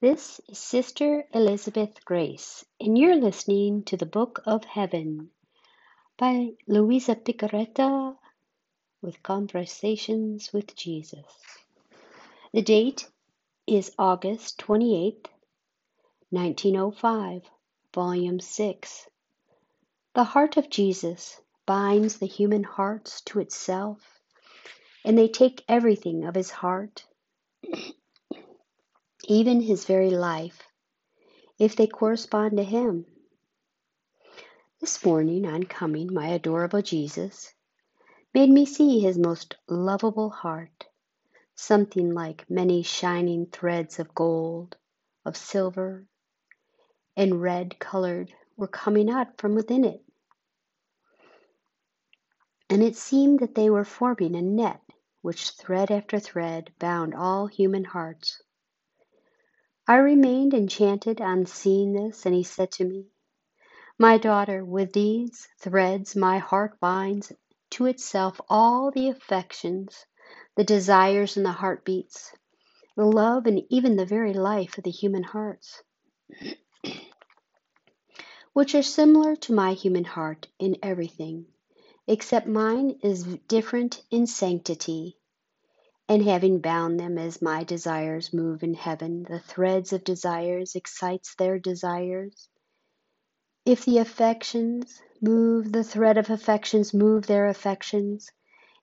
This 0.00 0.40
is 0.48 0.58
Sister 0.58 1.26
Elizabeth 1.34 2.02
Grace, 2.06 2.64
and 2.80 2.96
you're 2.96 3.20
listening 3.20 3.82
to 3.82 3.98
the 3.98 4.06
Book 4.06 4.40
of 4.46 4.64
Heaven 4.64 5.28
by 6.16 6.52
Luisa 6.66 7.14
Piccarreta 7.14 8.16
with 9.02 9.22
Conversations 9.22 10.54
with 10.54 10.74
Jesus. 10.74 11.26
The 12.54 12.62
date 12.62 13.10
is 13.66 13.94
August 13.98 14.56
28th, 14.60 15.26
1905, 16.30 17.42
Volume 17.92 18.40
6. 18.40 19.06
The 20.14 20.24
heart 20.24 20.56
of 20.56 20.70
Jesus 20.70 21.42
binds 21.66 22.16
the 22.16 22.26
human 22.26 22.64
hearts 22.64 23.20
to 23.26 23.40
itself, 23.40 24.18
and 25.04 25.18
they 25.18 25.28
take 25.28 25.62
everything 25.68 26.24
of 26.24 26.34
his 26.34 26.50
heart, 26.50 27.04
even 29.30 29.60
his 29.60 29.84
very 29.84 30.10
life, 30.10 30.64
if 31.56 31.76
they 31.76 31.86
correspond 31.86 32.56
to 32.56 32.64
him. 32.64 33.06
This 34.80 35.04
morning, 35.04 35.46
on 35.46 35.62
coming, 35.62 36.12
my 36.12 36.26
adorable 36.26 36.82
Jesus 36.82 37.54
made 38.34 38.50
me 38.50 38.66
see 38.66 38.98
his 38.98 39.16
most 39.16 39.54
lovable 39.68 40.30
heart, 40.30 40.86
something 41.54 42.12
like 42.12 42.50
many 42.50 42.82
shining 42.82 43.46
threads 43.46 44.00
of 44.00 44.12
gold, 44.16 44.76
of 45.24 45.36
silver, 45.36 46.04
and 47.16 47.40
red 47.40 47.78
colored 47.78 48.32
were 48.56 48.66
coming 48.66 49.08
out 49.08 49.38
from 49.38 49.54
within 49.54 49.84
it. 49.84 50.02
And 52.68 52.82
it 52.82 52.96
seemed 52.96 53.38
that 53.38 53.54
they 53.54 53.70
were 53.70 53.84
forming 53.84 54.34
a 54.34 54.42
net 54.42 54.80
which 55.22 55.50
thread 55.50 55.92
after 55.92 56.18
thread 56.18 56.72
bound 56.80 57.14
all 57.14 57.46
human 57.46 57.84
hearts. 57.84 58.42
I 59.90 59.96
remained 59.96 60.54
enchanted 60.54 61.20
on 61.20 61.46
seeing 61.46 61.94
this, 61.94 62.24
and 62.24 62.32
he 62.32 62.44
said 62.44 62.70
to 62.74 62.84
me, 62.84 63.06
My 63.98 64.18
daughter, 64.18 64.64
with 64.64 64.92
these 64.92 65.48
threads 65.58 66.14
my 66.14 66.38
heart 66.38 66.78
binds 66.78 67.32
to 67.70 67.86
itself 67.86 68.40
all 68.48 68.92
the 68.92 69.08
affections, 69.08 70.06
the 70.54 70.62
desires, 70.62 71.36
and 71.36 71.44
the 71.44 71.50
heartbeats, 71.50 72.32
the 72.96 73.04
love, 73.04 73.48
and 73.48 73.64
even 73.68 73.96
the 73.96 74.06
very 74.06 74.32
life 74.32 74.78
of 74.78 74.84
the 74.84 74.92
human 74.92 75.24
hearts, 75.24 75.82
which 78.52 78.76
are 78.76 78.84
similar 78.84 79.34
to 79.34 79.52
my 79.52 79.72
human 79.72 80.04
heart 80.04 80.46
in 80.60 80.76
everything, 80.84 81.46
except 82.06 82.46
mine 82.46 83.00
is 83.02 83.24
different 83.48 84.04
in 84.12 84.28
sanctity 84.28 85.18
and 86.10 86.24
having 86.24 86.58
bound 86.58 86.98
them 86.98 87.16
as 87.16 87.40
my 87.40 87.62
desires 87.62 88.34
move 88.34 88.64
in 88.64 88.74
heaven, 88.74 89.22
the 89.30 89.38
threads 89.38 89.92
of 89.92 90.02
desires 90.02 90.74
excites 90.74 91.36
their 91.36 91.56
desires. 91.56 92.48
If 93.64 93.84
the 93.84 93.98
affections 93.98 95.00
move, 95.22 95.70
the 95.70 95.84
thread 95.84 96.18
of 96.18 96.28
affections 96.28 96.92
move 96.92 97.28
their 97.28 97.46
affections. 97.46 98.28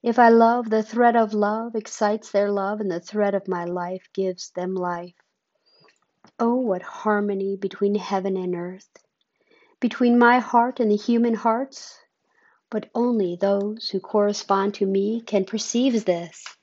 If 0.01 0.17
I 0.17 0.29
love, 0.29 0.69
the 0.69 0.83
thread 0.83 1.17
of 1.17 1.33
love 1.33 1.75
excites 1.75 2.31
their 2.31 2.49
love, 2.49 2.79
and 2.79 2.89
the 2.89 3.01
thread 3.01 3.35
of 3.35 3.49
my 3.49 3.65
life 3.65 4.07
gives 4.13 4.51
them 4.51 4.73
life. 4.73 5.15
Oh, 6.39 6.55
what 6.55 6.81
harmony 6.81 7.57
between 7.57 7.95
heaven 7.95 8.37
and 8.37 8.55
earth, 8.55 8.87
between 9.81 10.17
my 10.17 10.39
heart 10.39 10.79
and 10.79 10.89
the 10.89 10.95
human 10.95 11.33
hearts! 11.33 11.99
But 12.69 12.89
only 12.95 13.35
those 13.35 13.89
who 13.89 13.99
correspond 13.99 14.75
to 14.75 14.85
me 14.85 15.19
can 15.19 15.43
perceive 15.43 16.05
this. 16.05 16.56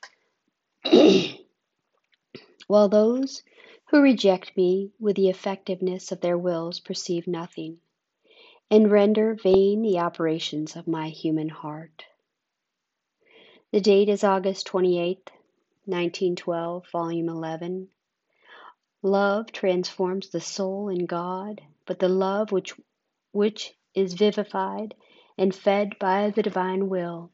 while 2.66 2.88
those 2.88 3.42
who 3.86 4.00
reject 4.00 4.56
me 4.56 4.90
with 5.00 5.16
the 5.16 5.28
effectiveness 5.28 6.12
of 6.12 6.20
their 6.20 6.36
wills 6.36 6.80
perceive 6.80 7.26
nothing, 7.26 7.78
and 8.70 8.90
render 8.90 9.34
vain 9.34 9.82
the 9.82 9.98
operations 9.98 10.76
of 10.76 10.86
my 10.86 11.08
human 11.08 11.48
heart. 11.48 12.04
The 13.70 13.80
date 13.80 14.08
is 14.08 14.22
August 14.22 14.66
28th, 14.68 15.30
1912, 15.86 16.86
Volume 16.90 17.28
11. 17.28 17.88
Love 19.02 19.52
transforms 19.52 20.28
the 20.28 20.40
soul 20.40 20.88
in 20.88 21.06
God, 21.06 21.62
but 21.86 21.98
the 21.98 22.08
love 22.08 22.52
which, 22.52 22.74
which 23.32 23.74
is 23.94 24.14
vivified 24.14 24.94
and 25.38 25.54
fed 25.54 25.98
by 25.98 26.30
the 26.30 26.42
divine 26.42 26.88
will 26.88 27.30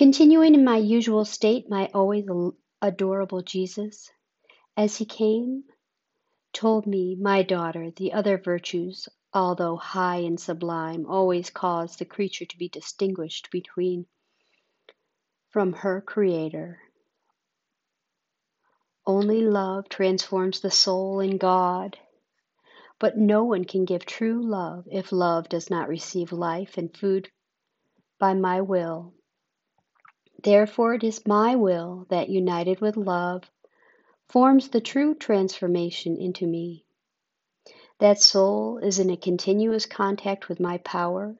Continuing 0.00 0.54
in 0.54 0.64
my 0.64 0.78
usual 0.78 1.26
state, 1.26 1.68
my 1.68 1.90
always 1.92 2.24
adorable 2.80 3.42
Jesus, 3.42 4.10
as 4.74 4.96
he 4.96 5.04
came, 5.04 5.64
told 6.54 6.86
me, 6.86 7.16
my 7.20 7.42
daughter, 7.42 7.90
the 7.90 8.14
other 8.14 8.38
virtues, 8.38 9.10
although 9.34 9.76
high 9.76 10.20
and 10.20 10.40
sublime, 10.40 11.04
always 11.04 11.50
cause 11.50 11.96
the 11.96 12.06
creature 12.06 12.46
to 12.46 12.56
be 12.56 12.70
distinguished 12.70 13.50
between 13.52 14.06
from 15.50 15.74
her 15.74 16.00
Creator. 16.00 16.80
Only 19.06 19.42
love 19.42 19.90
transforms 19.90 20.60
the 20.60 20.70
soul 20.70 21.20
in 21.20 21.36
God. 21.36 21.98
But 22.98 23.18
no 23.18 23.44
one 23.44 23.66
can 23.66 23.84
give 23.84 24.06
true 24.06 24.42
love 24.42 24.86
if 24.90 25.12
love 25.12 25.50
does 25.50 25.68
not 25.68 25.88
receive 25.90 26.32
life 26.32 26.78
and 26.78 26.96
food 26.96 27.28
by 28.18 28.32
my 28.32 28.62
will. 28.62 29.12
Therefore 30.42 30.94
it 30.94 31.04
is 31.04 31.26
my 31.26 31.54
will 31.54 32.06
that, 32.08 32.30
united 32.30 32.80
with 32.80 32.96
love, 32.96 33.50
forms 34.26 34.68
the 34.68 34.80
true 34.80 35.14
transformation 35.14 36.16
into 36.16 36.46
me. 36.46 36.86
That 37.98 38.22
soul 38.22 38.78
is 38.78 38.98
in 38.98 39.10
a 39.10 39.18
continuous 39.18 39.84
contact 39.84 40.48
with 40.48 40.58
my 40.58 40.78
power, 40.78 41.36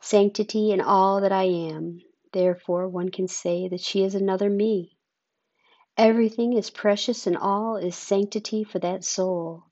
sanctity, 0.00 0.70
and 0.70 0.82
all 0.82 1.22
that 1.22 1.32
I 1.32 1.44
am. 1.44 2.02
Therefore, 2.32 2.86
one 2.88 3.08
can 3.08 3.26
say 3.26 3.68
that 3.68 3.80
she 3.80 4.02
is 4.04 4.14
another 4.14 4.50
me. 4.50 4.98
Everything 5.96 6.52
is 6.52 6.68
precious 6.68 7.26
and 7.26 7.38
all 7.38 7.76
is 7.76 7.96
sanctity 7.96 8.64
for 8.64 8.80
that 8.80 9.02
soul. 9.02 9.64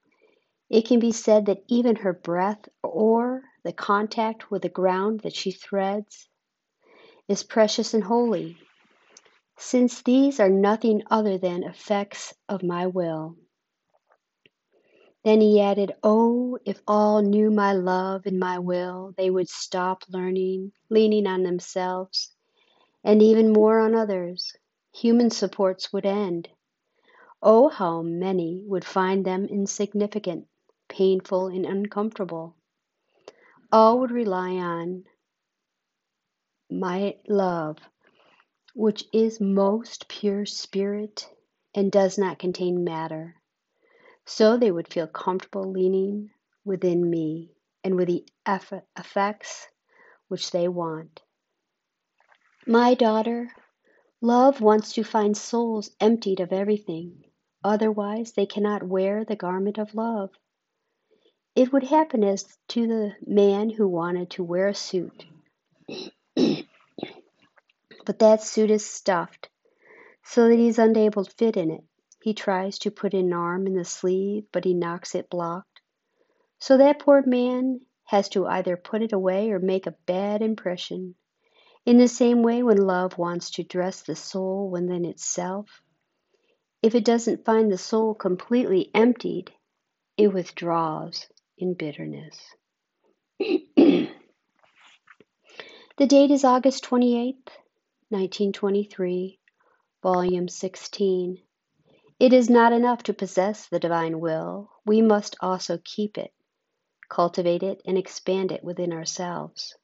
It 0.70 0.86
can 0.86 1.00
be 1.00 1.12
said 1.12 1.44
that 1.46 1.64
even 1.68 1.96
her 1.96 2.14
breath 2.14 2.66
or 2.82 3.42
the 3.62 3.74
contact 3.74 4.50
with 4.50 4.62
the 4.62 4.70
ground 4.70 5.20
that 5.20 5.34
she 5.34 5.50
threads 5.50 6.28
is 7.28 7.42
precious 7.42 7.94
and 7.94 8.02
holy, 8.04 8.56
since 9.58 10.02
these 10.02 10.40
are 10.40 10.48
nothing 10.48 11.02
other 11.10 11.38
than 11.38 11.62
effects 11.62 12.34
of 12.48 12.62
my 12.62 12.86
will. 12.86 13.36
Then 15.24 15.40
he 15.40 15.60
added, 15.60 15.92
Oh, 16.02 16.58
if 16.64 16.80
all 16.86 17.20
knew 17.22 17.50
my 17.50 17.72
love 17.72 18.24
and 18.24 18.38
my 18.38 18.58
will, 18.58 19.14
they 19.16 19.30
would 19.30 19.48
stop 19.48 20.04
learning, 20.08 20.72
leaning 20.88 21.26
on 21.26 21.42
themselves, 21.42 22.32
and 23.04 23.22
even 23.22 23.52
more 23.52 23.80
on 23.80 23.94
others. 23.94 24.56
Human 24.94 25.30
supports 25.30 25.92
would 25.92 26.06
end. 26.06 26.48
Oh, 27.42 27.68
how 27.68 28.02
many 28.02 28.64
would 28.66 28.84
find 28.84 29.24
them 29.24 29.44
insignificant, 29.44 30.46
painful, 30.88 31.48
and 31.48 31.66
uncomfortable. 31.66 32.56
All 33.70 34.00
would 34.00 34.10
rely 34.10 34.52
on 34.52 35.04
my 36.70 37.16
love, 37.28 37.78
which 38.74 39.04
is 39.12 39.40
most 39.40 40.08
pure 40.08 40.44
spirit 40.44 41.28
and 41.74 41.90
does 41.90 42.18
not 42.18 42.38
contain 42.38 42.84
matter. 42.84 43.36
So 44.26 44.56
they 44.56 44.70
would 44.70 44.88
feel 44.88 45.06
comfortable 45.06 45.70
leaning 45.70 46.30
within 46.64 47.08
me 47.08 47.52
and 47.82 47.96
with 47.96 48.08
the 48.08 48.26
effects 48.96 49.66
which 50.28 50.50
they 50.50 50.68
want. 50.68 51.22
My 52.66 52.94
daughter, 52.94 53.50
love 54.20 54.60
wants 54.60 54.92
to 54.94 55.02
find 55.02 55.36
souls 55.36 55.90
emptied 56.00 56.40
of 56.40 56.52
everything, 56.52 57.24
otherwise, 57.64 58.32
they 58.32 58.46
cannot 58.46 58.82
wear 58.82 59.24
the 59.24 59.36
garment 59.36 59.78
of 59.78 59.94
love. 59.94 60.30
It 61.56 61.72
would 61.72 61.84
happen 61.84 62.22
as 62.22 62.44
to 62.68 62.86
the 62.86 63.16
man 63.26 63.70
who 63.70 63.88
wanted 63.88 64.30
to 64.32 64.44
wear 64.44 64.68
a 64.68 64.74
suit 64.74 65.24
but 68.08 68.20
that 68.20 68.42
suit 68.42 68.70
is 68.70 68.86
stuffed, 68.86 69.50
so 70.24 70.48
that 70.48 70.58
he 70.58 70.66
is 70.66 70.78
unable 70.78 71.26
to 71.26 71.30
fit 71.32 71.58
in 71.58 71.70
it. 71.70 71.84
He 72.22 72.32
tries 72.32 72.78
to 72.78 72.90
put 72.90 73.12
an 73.12 73.34
arm 73.34 73.66
in 73.66 73.74
the 73.74 73.84
sleeve, 73.84 74.44
but 74.50 74.64
he 74.64 74.72
knocks 74.72 75.14
it 75.14 75.28
blocked. 75.28 75.82
So 76.58 76.78
that 76.78 77.00
poor 77.00 77.22
man 77.26 77.80
has 78.04 78.30
to 78.30 78.46
either 78.46 78.78
put 78.78 79.02
it 79.02 79.12
away 79.12 79.50
or 79.50 79.58
make 79.58 79.86
a 79.86 79.94
bad 80.06 80.40
impression. 80.40 81.16
In 81.84 81.98
the 81.98 82.08
same 82.08 82.42
way, 82.42 82.62
when 82.62 82.78
love 82.78 83.18
wants 83.18 83.50
to 83.50 83.62
dress 83.62 84.00
the 84.00 84.16
soul 84.16 84.70
within 84.70 85.04
itself, 85.04 85.82
if 86.82 86.94
it 86.94 87.04
doesn't 87.04 87.44
find 87.44 87.70
the 87.70 87.76
soul 87.76 88.14
completely 88.14 88.90
emptied, 88.94 89.52
it 90.16 90.28
withdraws 90.28 91.26
in 91.58 91.74
bitterness. 91.74 92.38
the 93.38 94.08
date 95.98 96.30
is 96.30 96.44
August 96.44 96.88
28th, 96.88 97.48
1923, 98.10 99.38
Volume 100.02 100.48
16. 100.48 101.42
It 102.18 102.32
is 102.32 102.48
not 102.48 102.72
enough 102.72 103.02
to 103.02 103.12
possess 103.12 103.68
the 103.68 103.78
divine 103.78 104.18
will, 104.18 104.70
we 104.86 105.02
must 105.02 105.36
also 105.40 105.78
keep 105.84 106.16
it, 106.16 106.32
cultivate 107.10 107.62
it, 107.62 107.82
and 107.84 107.98
expand 107.98 108.50
it 108.50 108.64
within 108.64 108.94
ourselves. 108.94 109.76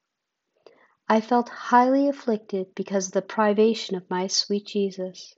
I 1.07 1.21
felt 1.21 1.51
highly 1.51 2.09
afflicted 2.09 2.75
because 2.75 3.09
of 3.09 3.13
the 3.13 3.21
privation 3.21 3.95
of 3.95 4.09
my 4.09 4.27
sweet 4.29 4.67
Jesus. 4.67 5.35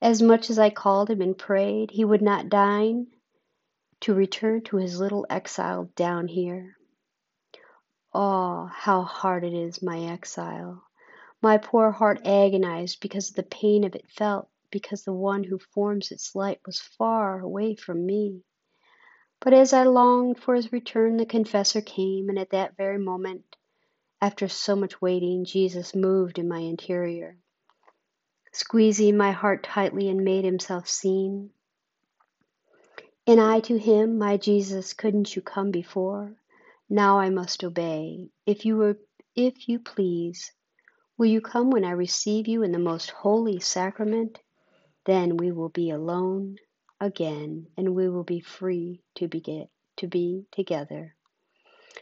As 0.00 0.22
much 0.22 0.48
as 0.48 0.60
I 0.60 0.70
called 0.70 1.10
him 1.10 1.20
and 1.20 1.36
prayed, 1.36 1.90
he 1.90 2.04
would 2.04 2.22
not 2.22 2.48
deign 2.48 3.08
to 4.02 4.14
return 4.14 4.62
to 4.62 4.76
his 4.76 5.00
little 5.00 5.26
exile 5.28 5.90
down 5.96 6.28
here. 6.28 6.76
Oh, 8.14 8.66
how 8.72 9.02
hard 9.02 9.42
it 9.42 9.52
is, 9.52 9.82
my 9.82 9.98
exile. 10.04 10.84
My 11.42 11.56
poor 11.56 11.90
heart 11.90 12.20
agonized 12.26 13.00
because 13.00 13.30
of 13.30 13.36
the 13.36 13.42
pain 13.42 13.84
of 13.84 13.94
it 13.94 14.10
felt, 14.10 14.48
because 14.70 15.04
the 15.04 15.12
one 15.12 15.42
who 15.42 15.58
forms 15.58 16.10
its 16.10 16.34
light 16.34 16.60
was 16.66 16.80
far 16.80 17.40
away 17.40 17.74
from 17.76 18.04
me. 18.04 18.42
But 19.40 19.54
as 19.54 19.72
I 19.72 19.84
longed 19.84 20.38
for 20.38 20.54
his 20.54 20.70
return, 20.70 21.16
the 21.16 21.24
confessor 21.24 21.80
came, 21.80 22.28
and 22.28 22.38
at 22.38 22.50
that 22.50 22.76
very 22.76 22.98
moment, 22.98 23.56
after 24.20 24.48
so 24.48 24.76
much 24.76 25.00
waiting, 25.00 25.46
Jesus 25.46 25.94
moved 25.94 26.38
in 26.38 26.46
my 26.46 26.58
interior, 26.58 27.38
squeezing 28.52 29.16
my 29.16 29.32
heart 29.32 29.62
tightly 29.62 30.10
and 30.10 30.22
made 30.22 30.44
himself 30.44 30.88
seen. 30.88 31.50
And 33.26 33.40
I 33.40 33.60
to 33.60 33.78
him, 33.78 34.18
my 34.18 34.36
Jesus, 34.36 34.92
couldn't 34.92 35.34
you 35.34 35.40
come 35.40 35.70
before? 35.70 36.36
Now 36.90 37.18
I 37.18 37.30
must 37.30 37.64
obey. 37.64 38.28
If 38.44 38.66
you 38.66 38.76
were, 38.76 38.98
if 39.34 39.68
you 39.68 39.78
please, 39.78 40.52
will 41.20 41.26
you 41.26 41.42
come 41.42 41.70
when 41.70 41.84
I 41.84 41.90
receive 41.90 42.48
you 42.48 42.62
in 42.62 42.72
the 42.72 42.78
most 42.78 43.10
holy 43.10 43.60
sacrament? 43.60 44.40
Then 45.04 45.36
we 45.36 45.52
will 45.52 45.68
be 45.68 45.90
alone 45.90 46.56
again, 46.98 47.66
and 47.76 47.94
we 47.94 48.08
will 48.08 48.24
be 48.24 48.40
free 48.40 49.02
to 49.16 49.28
be, 49.28 49.68
to 49.98 50.06
be 50.06 50.46
together. 50.50 51.14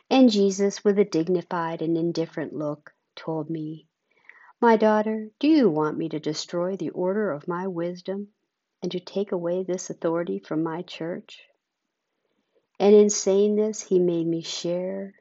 And 0.08 0.30
Jesus, 0.30 0.84
with 0.84 1.00
a 1.00 1.04
dignified 1.04 1.82
and 1.82 1.98
indifferent 1.98 2.52
look, 2.52 2.92
told 3.16 3.50
me, 3.50 3.88
My 4.60 4.76
daughter, 4.76 5.30
do 5.40 5.48
you 5.48 5.68
want 5.68 5.98
me 5.98 6.08
to 6.10 6.20
destroy 6.20 6.76
the 6.76 6.90
order 6.90 7.32
of 7.32 7.48
my 7.48 7.66
wisdom 7.66 8.28
and 8.84 8.92
to 8.92 9.00
take 9.00 9.32
away 9.32 9.64
this 9.64 9.90
authority 9.90 10.38
from 10.38 10.62
my 10.62 10.82
church? 10.82 11.40
And 12.78 12.94
in 12.94 13.10
saying 13.10 13.56
this, 13.56 13.82
he 13.82 13.98
made 13.98 14.28
me 14.28 14.42
share 14.42 15.14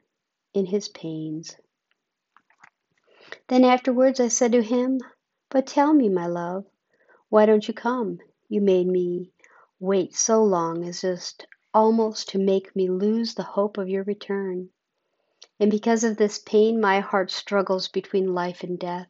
in 0.54 0.66
his 0.66 0.88
pains. 0.88 1.56
Then 3.48 3.64
afterwards 3.64 4.20
I 4.20 4.28
said 4.28 4.52
to 4.52 4.62
him, 4.62 5.00
But 5.48 5.66
tell 5.66 5.94
me, 5.94 6.08
my 6.08 6.26
love, 6.26 6.66
why 7.30 7.46
don't 7.46 7.66
you 7.66 7.72
come? 7.74 8.18
You 8.48 8.60
made 8.60 8.86
me 8.86 9.32
wait 9.80 10.14
so 10.14 10.44
long 10.44 10.84
as 10.84 11.00
just 11.00 11.46
almost 11.72 12.28
to 12.30 12.38
make 12.38 12.76
me 12.76 12.90
lose 12.90 13.34
the 13.34 13.42
hope 13.42 13.78
of 13.78 13.88
your 13.88 14.04
return. 14.04 14.68
And 15.58 15.70
because 15.70 16.04
of 16.04 16.16
this 16.16 16.38
pain, 16.38 16.80
my 16.80 17.00
heart 17.00 17.30
struggles 17.30 17.88
between 17.88 18.34
life 18.34 18.62
and 18.62 18.78
death. 18.78 19.08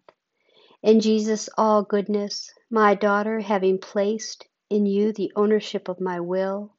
And 0.83 1.03
Jesus, 1.03 1.49
all 1.59 1.83
goodness, 1.83 2.53
my 2.71 2.95
daughter, 2.95 3.41
having 3.41 3.79
placed 3.79 4.47
in 4.71 4.87
you 4.87 5.13
the 5.13 5.33
ownership 5.35 5.89
of 5.89 6.01
my 6.01 6.21
will, 6.21 6.75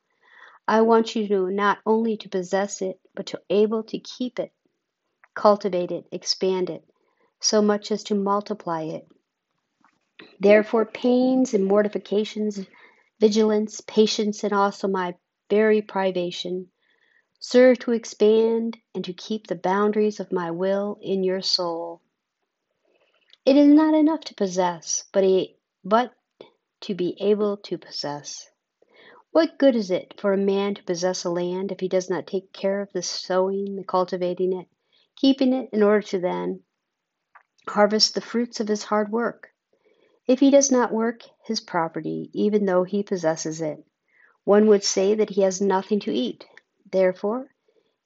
I 0.67 0.81
want 0.81 1.15
you 1.15 1.27
to 1.27 1.49
not 1.49 1.79
only 1.85 2.15
to 2.17 2.29
possess 2.29 2.81
it, 2.81 2.99
but 3.15 3.25
to 3.27 3.41
able 3.49 3.83
to 3.83 3.99
keep 3.99 4.39
it, 4.39 4.53
cultivate 5.33 5.91
it, 5.91 6.05
expand 6.11 6.69
it, 6.69 6.88
so 7.39 7.61
much 7.61 7.91
as 7.91 8.03
to 8.03 8.15
multiply 8.15 8.83
it. 8.83 9.07
Therefore, 10.39 10.85
pains 10.85 11.53
and 11.53 11.65
mortifications 11.65 12.59
vigilance, 13.19 13.81
patience, 13.81 14.43
and 14.43 14.53
also 14.53 14.87
my 14.87 15.13
very 15.49 15.81
privation 15.81 16.67
serve 17.39 17.79
to 17.79 17.91
expand 17.91 18.77
and 18.93 19.03
to 19.05 19.13
keep 19.13 19.47
the 19.47 19.55
boundaries 19.55 20.19
of 20.19 20.31
my 20.31 20.51
will 20.51 20.97
in 21.01 21.23
your 21.23 21.41
soul. 21.41 22.01
It 23.45 23.55
is 23.55 23.67
not 23.67 23.93
enough 23.93 24.21
to 24.21 24.35
possess, 24.35 25.05
but, 25.13 25.23
a, 25.23 25.55
but 25.83 26.13
to 26.81 26.93
be 26.93 27.17
able 27.19 27.57
to 27.57 27.77
possess. 27.77 28.49
What 29.31 29.57
good 29.57 29.75
is 29.75 29.91
it 29.91 30.15
for 30.17 30.33
a 30.33 30.37
man 30.37 30.75
to 30.75 30.83
possess 30.83 31.23
a 31.23 31.29
land 31.29 31.71
if 31.71 31.79
he 31.79 31.87
does 31.87 32.09
not 32.09 32.27
take 32.27 32.51
care 32.51 32.81
of 32.81 32.91
the 32.93 33.01
sowing, 33.01 33.75
the 33.75 33.83
cultivating 33.83 34.53
it, 34.53 34.67
keeping 35.15 35.53
it 35.53 35.69
in 35.71 35.83
order 35.83 36.01
to 36.07 36.19
then 36.19 36.61
harvest 37.69 38.15
the 38.15 38.21
fruits 38.21 38.59
of 38.59 38.67
his 38.67 38.83
hard 38.83 39.11
work? 39.11 39.49
If 40.27 40.39
he 40.39 40.51
does 40.51 40.71
not 40.71 40.93
work 40.93 41.23
his 41.43 41.59
property, 41.59 42.29
even 42.33 42.65
though 42.65 42.83
he 42.83 43.01
possesses 43.03 43.61
it, 43.61 43.83
one 44.43 44.67
would 44.67 44.83
say 44.83 45.15
that 45.15 45.29
he 45.29 45.41
has 45.41 45.61
nothing 45.61 45.99
to 46.01 46.11
eat. 46.13 46.45
Therefore, 46.91 47.49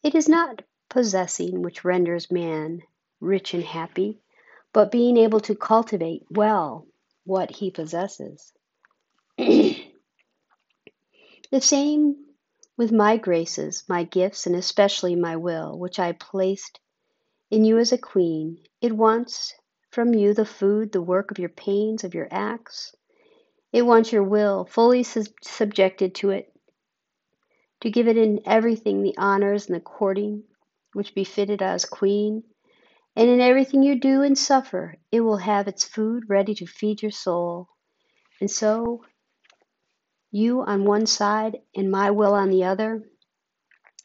it 0.04 0.15
is 0.15 0.30
not 0.30 0.62
possessing 0.89 1.62
which 1.62 1.83
renders 1.83 2.31
man 2.31 2.81
rich 3.19 3.54
and 3.54 3.63
happy, 3.63 4.21
but 4.74 4.92
being 4.92 5.18
able 5.18 5.39
to 5.39 5.56
cultivate 5.56 6.25
well 6.30 6.88
what 7.24 7.50
he 7.51 7.71
possesses. 7.71 8.51
the 9.38 9.86
same 11.59 12.16
with 12.75 12.92
my 12.92 13.18
graces, 13.18 13.83
my 13.88 14.04
gifts, 14.04 14.45
and 14.48 14.56
especially 14.56 15.16
my 15.16 15.36
will, 15.36 15.77
which 15.77 16.00
I 16.00 16.12
placed 16.12 16.80
in 17.54 17.64
you 17.64 17.78
as 17.78 17.92
a 17.92 18.00
queen. 18.00 18.58
It 18.82 18.92
wants 18.94 19.54
from 19.92 20.16
you 20.16 20.34
the 20.34 20.44
food, 20.44 20.92
the 20.92 21.04
work 21.04 21.30
of 21.30 21.38
your 21.38 21.50
pains, 21.50 22.04
of 22.04 22.16
your 22.16 22.28
acts. 22.32 22.96
It 23.72 23.84
wants 23.84 24.12
your 24.12 24.24
will 24.24 24.66
fully 24.66 25.04
subjected 25.04 26.16
to 26.16 26.32
it, 26.32 26.52
to 27.82 27.92
give 27.92 28.08
it 28.08 28.18
in 28.18 28.42
everything 28.48 29.04
the 29.04 29.16
honors 29.20 29.68
and 29.68 29.76
the 29.76 29.82
courting 29.82 30.46
which 30.94 31.14
befitted 31.14 31.62
as 31.62 31.86
queen. 31.86 32.44
And 33.16 33.30
in 33.30 33.40
everything 33.40 33.84
you 33.84 34.00
do 34.00 34.24
and 34.24 34.36
suffer, 34.36 34.96
it 35.12 35.22
will 35.22 35.38
have 35.38 35.68
its 35.68 35.84
food 35.84 36.24
ready 36.28 36.56
to 36.56 36.66
feed 36.66 37.04
your 37.04 37.12
soul. 37.12 37.68
And 38.42 38.50
so, 38.50 39.04
you 40.32 40.64
on 40.64 40.86
one 40.86 41.06
side 41.06 41.60
and 41.76 41.92
my 41.92 42.10
will 42.10 42.34
on 42.34 42.50
the 42.50 42.64
other 42.64 43.04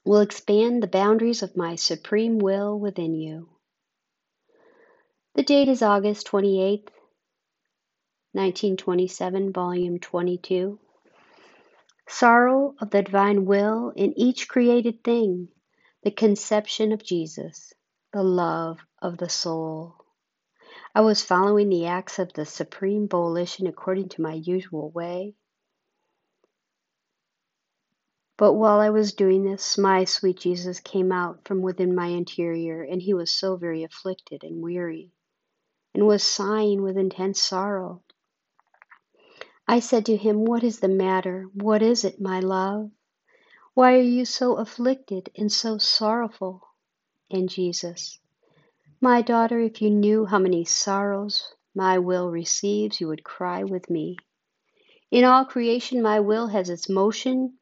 will 0.05 0.21
expand 0.21 0.83
the 0.83 0.87
boundaries 0.87 1.43
of 1.43 1.57
my 1.57 1.75
supreme 1.75 2.39
will 2.39 2.79
within 2.79 3.15
you. 3.15 3.49
The 5.35 5.43
date 5.43 5.69
is 5.69 5.83
August 5.83 6.27
28th, 6.29 6.91
1927, 8.33 9.53
volume 9.53 9.99
22. 9.99 10.79
Sorrow 12.09 12.75
of 12.81 12.91
the 12.91 13.03
divine 13.03 13.45
will 13.45 13.91
in 13.95 14.19
each 14.19 14.49
created 14.49 15.05
thing, 15.05 15.49
the 16.03 16.11
conception 16.11 16.93
of 16.93 17.05
Jesus, 17.05 17.73
the 18.13 18.23
love 18.23 18.79
of 19.03 19.19
the 19.19 19.29
soul. 19.29 19.97
I 20.95 21.03
was 21.03 21.23
following 21.23 21.69
the 21.69 21.87
acts 21.87 22.19
of 22.19 22.33
the 22.33 22.47
supreme 22.47 23.09
volition 23.09 23.67
according 23.67 24.09
to 24.11 24.23
my 24.23 24.33
usual 24.33 24.91
way. 24.91 25.35
But 28.39 28.53
while 28.53 28.79
I 28.79 28.91
was 28.91 29.15
doing 29.15 29.43
this, 29.43 29.77
my 29.77 30.05
sweet 30.05 30.39
Jesus 30.39 30.79
came 30.79 31.11
out 31.11 31.45
from 31.45 31.61
within 31.61 31.93
my 31.93 32.07
interior, 32.07 32.85
and 32.85 33.03
he 33.03 33.13
was 33.13 33.33
so 33.33 33.57
very 33.57 33.83
afflicted 33.83 34.45
and 34.45 34.63
weary 34.63 35.11
and 35.93 36.07
was 36.07 36.23
sighing 36.23 36.81
with 36.81 36.97
intense 36.97 37.43
sorrow. 37.43 38.05
I 39.67 39.81
said 39.81 40.07
to 40.07 40.17
him, 40.17 40.45
What 40.45 40.63
is 40.63 40.79
the 40.79 40.89
matter? 40.89 41.47
What 41.53 41.83
is 41.83 42.05
it, 42.05 42.21
my 42.21 42.39
love? 42.39 42.93
Why 43.75 43.95
are 43.95 44.03
you 44.03 44.25
so 44.25 44.55
afflicted 44.55 45.31
and 45.37 45.51
so 45.51 45.79
sorrowful? 45.79 46.63
And 47.29 47.49
Jesus, 47.49 48.21
My 49.01 49.21
daughter, 49.21 49.59
if 49.59 49.83
you 49.83 49.91
knew 49.91 50.27
how 50.27 50.39
many 50.39 50.65
sorrows 50.65 51.53
my 51.75 51.99
will 51.99 52.31
receives, 52.31 53.01
you 53.01 53.09
would 53.09 53.25
cry 53.25 53.65
with 53.65 53.91
me. 53.91 54.17
In 55.11 55.25
all 55.25 55.45
creation, 55.45 56.01
my 56.01 56.21
will 56.21 56.47
has 56.47 56.71
its 56.71 56.89
motion 56.89 57.58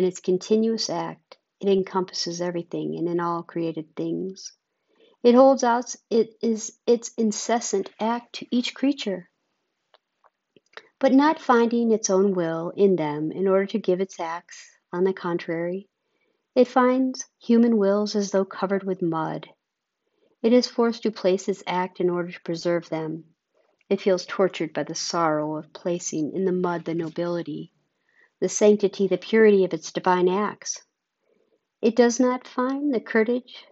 and 0.00 0.06
its 0.06 0.20
continuous 0.20 0.88
act. 0.88 1.36
It 1.60 1.68
encompasses 1.68 2.40
everything 2.40 2.96
and 2.96 3.06
in 3.06 3.20
all 3.20 3.42
created 3.42 3.94
things. 3.94 4.50
It 5.22 5.34
holds 5.34 5.62
out 5.62 5.94
it 6.08 6.36
is 6.40 6.78
its 6.86 7.10
incessant 7.18 7.90
act 8.00 8.36
to 8.36 8.46
each 8.50 8.74
creature, 8.74 9.28
but 10.98 11.12
not 11.12 11.38
finding 11.38 11.90
its 11.90 12.08
own 12.08 12.32
will 12.32 12.72
in 12.74 12.96
them 12.96 13.30
in 13.30 13.46
order 13.46 13.66
to 13.66 13.78
give 13.78 14.00
its 14.00 14.18
acts. 14.18 14.70
On 14.90 15.04
the 15.04 15.12
contrary, 15.12 15.90
it 16.54 16.66
finds 16.66 17.26
human 17.38 17.76
wills 17.76 18.16
as 18.16 18.30
though 18.30 18.46
covered 18.46 18.84
with 18.84 19.02
mud. 19.02 19.50
It 20.42 20.54
is 20.54 20.66
forced 20.66 21.02
to 21.02 21.10
place 21.10 21.46
its 21.46 21.62
act 21.66 22.00
in 22.00 22.08
order 22.08 22.32
to 22.32 22.40
preserve 22.40 22.88
them. 22.88 23.24
It 23.90 24.00
feels 24.00 24.24
tortured 24.24 24.72
by 24.72 24.84
the 24.84 24.94
sorrow 24.94 25.56
of 25.56 25.74
placing 25.74 26.32
in 26.32 26.46
the 26.46 26.52
mud 26.52 26.86
the 26.86 26.94
nobility, 26.94 27.74
the 28.40 28.48
sanctity, 28.48 29.06
the 29.06 29.18
purity 29.18 29.64
of 29.64 29.74
its 29.74 29.92
divine 29.92 30.28
acts. 30.28 30.82
It 31.82 31.94
does 31.94 32.18
not 32.18 32.46
find 32.46 32.92
the 32.92 33.00
courage 33.00 33.66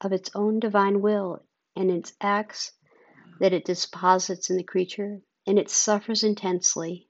of 0.00 0.12
its 0.12 0.30
own 0.34 0.60
divine 0.60 1.00
will 1.00 1.44
and 1.76 1.90
its 1.90 2.12
acts 2.20 2.72
that 3.40 3.52
it 3.52 3.64
deposits 3.64 4.50
in 4.50 4.56
the 4.56 4.62
creature, 4.62 5.20
and 5.46 5.58
it 5.58 5.70
suffers 5.70 6.22
intensely. 6.22 7.08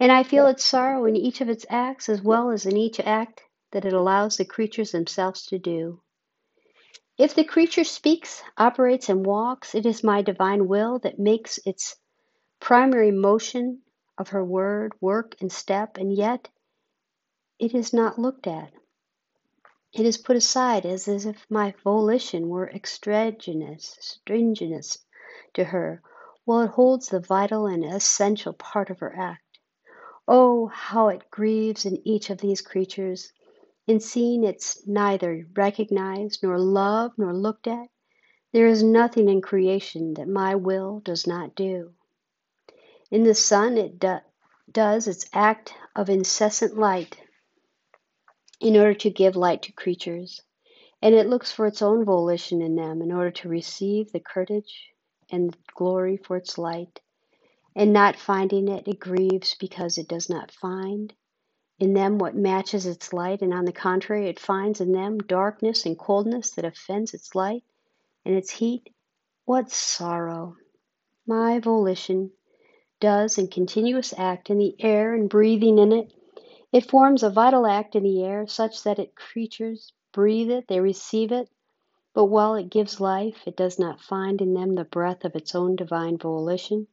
And 0.00 0.12
I 0.12 0.22
feel 0.22 0.46
its 0.46 0.64
sorrow 0.64 1.04
in 1.04 1.16
each 1.16 1.40
of 1.40 1.48
its 1.48 1.66
acts 1.68 2.08
as 2.08 2.22
well 2.22 2.50
as 2.50 2.66
in 2.66 2.76
each 2.76 3.00
act 3.00 3.42
that 3.72 3.84
it 3.84 3.92
allows 3.92 4.36
the 4.36 4.44
creatures 4.44 4.92
themselves 4.92 5.46
to 5.46 5.58
do. 5.58 6.00
If 7.18 7.34
the 7.34 7.44
creature 7.44 7.84
speaks, 7.84 8.42
operates, 8.56 9.08
and 9.08 9.26
walks, 9.26 9.74
it 9.74 9.84
is 9.84 10.04
my 10.04 10.22
divine 10.22 10.68
will 10.68 11.00
that 11.00 11.18
makes 11.18 11.58
its 11.66 11.96
primary 12.60 13.10
motion 13.10 13.82
of 14.18 14.30
her 14.30 14.44
word, 14.44 14.92
work, 15.00 15.36
and 15.40 15.50
step, 15.50 15.96
and 15.96 16.12
yet 16.12 16.48
it 17.58 17.74
is 17.74 17.92
not 17.92 18.18
looked 18.18 18.46
at. 18.46 18.72
It 19.92 20.04
is 20.04 20.18
put 20.18 20.36
aside 20.36 20.84
as, 20.84 21.08
as 21.08 21.24
if 21.24 21.46
my 21.48 21.74
volition 21.82 22.48
were 22.48 22.68
extraneous, 22.68 23.96
extraneous 23.96 24.98
to 25.54 25.64
her, 25.64 26.02
while 26.44 26.60
it 26.62 26.70
holds 26.70 27.08
the 27.08 27.20
vital 27.20 27.66
and 27.66 27.84
essential 27.84 28.52
part 28.52 28.90
of 28.90 28.98
her 28.98 29.14
act. 29.16 29.58
Oh, 30.26 30.66
how 30.66 31.08
it 31.08 31.30
grieves 31.30 31.86
in 31.86 32.06
each 32.06 32.28
of 32.28 32.38
these 32.38 32.60
creatures 32.60 33.32
in 33.86 34.00
seeing 34.00 34.44
it's 34.44 34.86
neither 34.86 35.46
recognized 35.56 36.42
nor 36.42 36.58
loved 36.58 37.14
nor 37.16 37.32
looked 37.34 37.66
at. 37.66 37.88
There 38.52 38.66
is 38.66 38.82
nothing 38.82 39.28
in 39.28 39.40
creation 39.40 40.14
that 40.14 40.28
my 40.28 40.54
will 40.54 41.00
does 41.00 41.26
not 41.26 41.54
do. 41.54 41.94
In 43.10 43.24
the 43.24 43.34
sun, 43.34 43.78
it 43.78 43.98
do, 43.98 44.18
does 44.70 45.08
its 45.08 45.24
act 45.32 45.74
of 45.96 46.10
incessant 46.10 46.76
light 46.76 47.16
in 48.60 48.76
order 48.76 48.94
to 48.94 49.10
give 49.10 49.34
light 49.34 49.62
to 49.62 49.72
creatures, 49.72 50.42
and 51.00 51.14
it 51.14 51.26
looks 51.28 51.50
for 51.50 51.66
its 51.66 51.80
own 51.80 52.04
volition 52.04 52.60
in 52.60 52.76
them 52.76 53.00
in 53.00 53.10
order 53.10 53.30
to 53.30 53.48
receive 53.48 54.12
the 54.12 54.20
courage 54.20 54.92
and 55.30 55.56
glory 55.74 56.18
for 56.18 56.36
its 56.36 56.58
light. 56.58 57.00
And 57.74 57.92
not 57.92 58.16
finding 58.16 58.68
it, 58.68 58.86
it 58.86 58.98
grieves 58.98 59.54
because 59.54 59.96
it 59.96 60.08
does 60.08 60.28
not 60.28 60.50
find 60.50 61.14
in 61.78 61.94
them 61.94 62.18
what 62.18 62.34
matches 62.34 62.86
its 62.86 63.12
light, 63.12 63.40
and 63.40 63.54
on 63.54 63.64
the 63.64 63.72
contrary, 63.72 64.28
it 64.28 64.40
finds 64.40 64.80
in 64.80 64.92
them 64.92 65.18
darkness 65.18 65.86
and 65.86 65.98
coldness 65.98 66.50
that 66.52 66.64
offends 66.64 67.14
its 67.14 67.34
light 67.34 67.62
and 68.24 68.34
its 68.34 68.50
heat. 68.50 68.92
What 69.44 69.70
sorrow! 69.70 70.56
My 71.26 71.60
volition 71.60 72.32
does 73.00 73.38
in 73.38 73.48
continuous 73.48 74.14
act 74.16 74.50
in 74.50 74.58
the 74.58 74.74
air 74.80 75.14
and 75.14 75.30
breathing 75.30 75.78
in 75.78 75.92
it. 75.92 76.12
It 76.72 76.90
forms 76.90 77.22
a 77.22 77.30
vital 77.30 77.66
act 77.66 77.96
in 77.96 78.02
the 78.02 78.24
air, 78.24 78.46
such 78.46 78.82
that 78.82 78.98
it 78.98 79.14
creatures 79.14 79.92
breathe 80.12 80.50
it, 80.50 80.68
they 80.68 80.80
receive 80.80 81.32
it, 81.32 81.48
but 82.14 82.26
while 82.26 82.54
it 82.54 82.70
gives 82.70 83.00
life, 83.00 83.36
it 83.46 83.56
does 83.56 83.78
not 83.78 84.00
find 84.00 84.40
in 84.40 84.54
them 84.54 84.74
the 84.74 84.84
breath 84.84 85.24
of 85.24 85.36
its 85.36 85.54
own 85.54 85.76
divine 85.76 86.18
volition. 86.18 86.86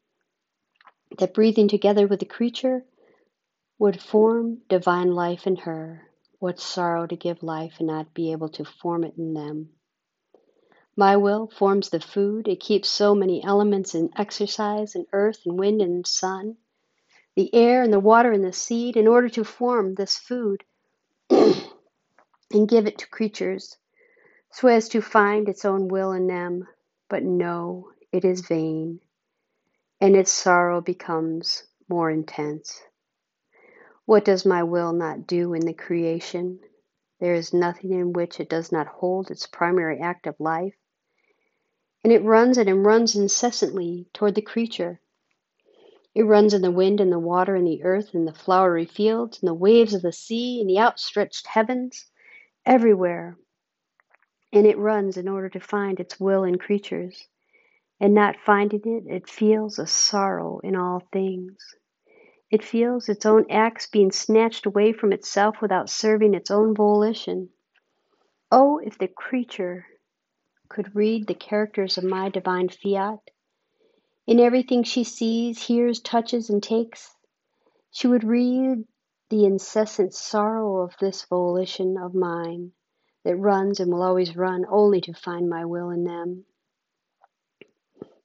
That 1.18 1.34
breathing 1.34 1.68
together 1.68 2.08
with 2.08 2.20
the 2.20 2.26
creature 2.26 2.86
would 3.80 4.02
form 4.02 4.62
divine 4.70 5.12
life 5.12 5.48
in 5.48 5.56
her. 5.58 6.08
What 6.40 6.60
sorrow 6.60 7.08
to 7.08 7.16
give 7.16 7.42
life 7.44 7.76
and 7.80 7.88
not 7.88 8.14
be 8.14 8.32
able 8.32 8.50
to 8.50 8.66
form 8.66 9.04
it 9.04 9.16
in 9.18 9.34
them. 9.34 9.70
My 10.98 11.18
will 11.18 11.48
forms 11.48 11.90
the 11.90 12.00
food. 12.00 12.48
It 12.48 12.62
keeps 12.62 12.88
so 12.88 13.14
many 13.14 13.44
elements 13.44 13.94
in 13.96 14.12
exercise 14.16 14.96
in 14.96 15.06
earth 15.12 15.42
and 15.46 15.60
wind 15.60 15.82
and 15.82 16.08
sun, 16.08 16.56
the 17.36 17.54
air 17.54 17.84
and 17.84 17.92
the 17.92 18.00
water 18.00 18.32
and 18.32 18.46
the 18.46 18.54
seed, 18.54 18.96
in 18.96 19.06
order 19.06 19.28
to 19.28 19.44
form 19.44 19.96
this 19.96 20.18
food 20.18 20.64
and 21.30 22.70
give 22.70 22.88
it 22.88 22.98
to 23.00 23.10
creatures, 23.10 23.78
so 24.54 24.70
as 24.70 24.88
to 24.88 25.02
find 25.02 25.50
its 25.50 25.66
own 25.66 25.90
will 25.90 26.14
in 26.14 26.28
them. 26.28 26.66
But 27.10 27.24
no, 27.24 27.92
it 28.14 28.24
is 28.24 28.48
vain, 28.48 29.02
and 30.00 30.16
its 30.16 30.32
sorrow 30.32 30.80
becomes 30.80 31.66
more 31.90 32.10
intense. 32.10 32.82
What 34.06 34.24
does 34.24 34.46
my 34.46 34.64
will 34.64 34.94
not 34.94 35.28
do 35.28 35.54
in 35.54 35.66
the 35.66 35.74
creation? 35.74 36.62
There 37.20 37.34
is 37.34 37.54
nothing 37.54 37.92
in 37.92 38.14
which 38.14 38.40
it 38.40 38.50
does 38.50 38.72
not 38.72 38.88
hold 38.88 39.30
its 39.30 39.46
primary 39.46 40.00
act 40.00 40.26
of 40.26 40.40
life, 40.40 40.76
and 42.06 42.14
it 42.14 42.24
runs 42.24 42.60
and 42.60 42.70
it 42.70 42.76
runs 42.76 43.16
incessantly 43.16 44.06
toward 44.14 44.36
the 44.36 44.42
creature. 44.44 45.00
It 46.14 46.22
runs 46.22 46.54
in 46.54 46.62
the 46.62 46.70
wind 46.70 47.02
and 47.02 47.12
the 47.12 47.18
water 47.18 47.56
and 47.56 47.66
the 47.66 47.84
earth 47.84 48.14
and 48.14 48.28
the 48.28 48.32
flowery 48.32 48.86
fields 48.86 49.40
and 49.42 49.48
the 49.48 49.56
waves 49.56 49.96
of 49.96 50.04
the 50.04 50.12
sea 50.12 50.62
and 50.62 50.70
the 50.70 50.78
outstretched 50.78 51.48
heavens, 51.48 52.06
everywhere. 52.64 53.40
And 54.54 54.68
it 54.68 54.78
runs 54.78 55.18
in 55.18 55.28
order 55.28 55.50
to 55.50 55.60
find 55.60 56.00
its 56.00 56.20
will 56.20 56.44
in 56.44 56.60
creatures. 56.60 57.28
And 58.00 58.14
not 58.14 58.36
finding 58.46 58.82
it, 58.86 59.12
it 59.12 59.28
feels 59.28 59.80
a 59.80 59.88
sorrow 59.88 60.60
in 60.60 60.76
all 60.76 61.02
things. 61.12 61.58
It 62.52 62.64
feels 62.64 63.10
its 63.10 63.26
own 63.26 63.48
acts 63.50 63.88
being 63.88 64.12
snatched 64.12 64.68
away 64.68 64.94
from 64.94 65.12
itself 65.12 65.56
without 65.60 65.90
serving 65.90 66.36
its 66.36 66.52
own 66.52 66.76
volition. 66.76 67.50
Oh, 68.52 68.78
if 68.78 69.00
the 69.00 69.08
creature 69.08 69.88
could 70.76 70.94
read 70.94 71.26
the 71.26 71.34
characters 71.34 71.98
of 71.98 72.04
my 72.04 72.28
divine 72.28 72.68
fiat, 72.68 73.32
in 74.28 74.42
everything 74.42 74.84
she 74.84 75.06
sees, 75.06 75.68
hears, 75.68 76.02
touches, 76.02 76.50
and 76.50 76.62
takes, 76.62 77.16
she 77.92 78.08
would 78.08 78.26
read 78.26 78.84
the 79.30 79.46
incessant 79.46 80.14
sorrow 80.14 80.82
of 80.82 80.94
this 81.00 81.24
volition 81.30 81.98
of 81.98 82.14
mine 82.14 82.74
that 83.24 83.38
runs 83.38 83.80
and 83.80 83.90
will 83.90 84.04
always 84.04 84.36
run 84.36 84.66
only 84.70 85.00
to 85.00 85.14
find 85.14 85.50
my 85.50 85.64
will 85.64 85.92
in 85.92 86.04
them. 86.04 86.44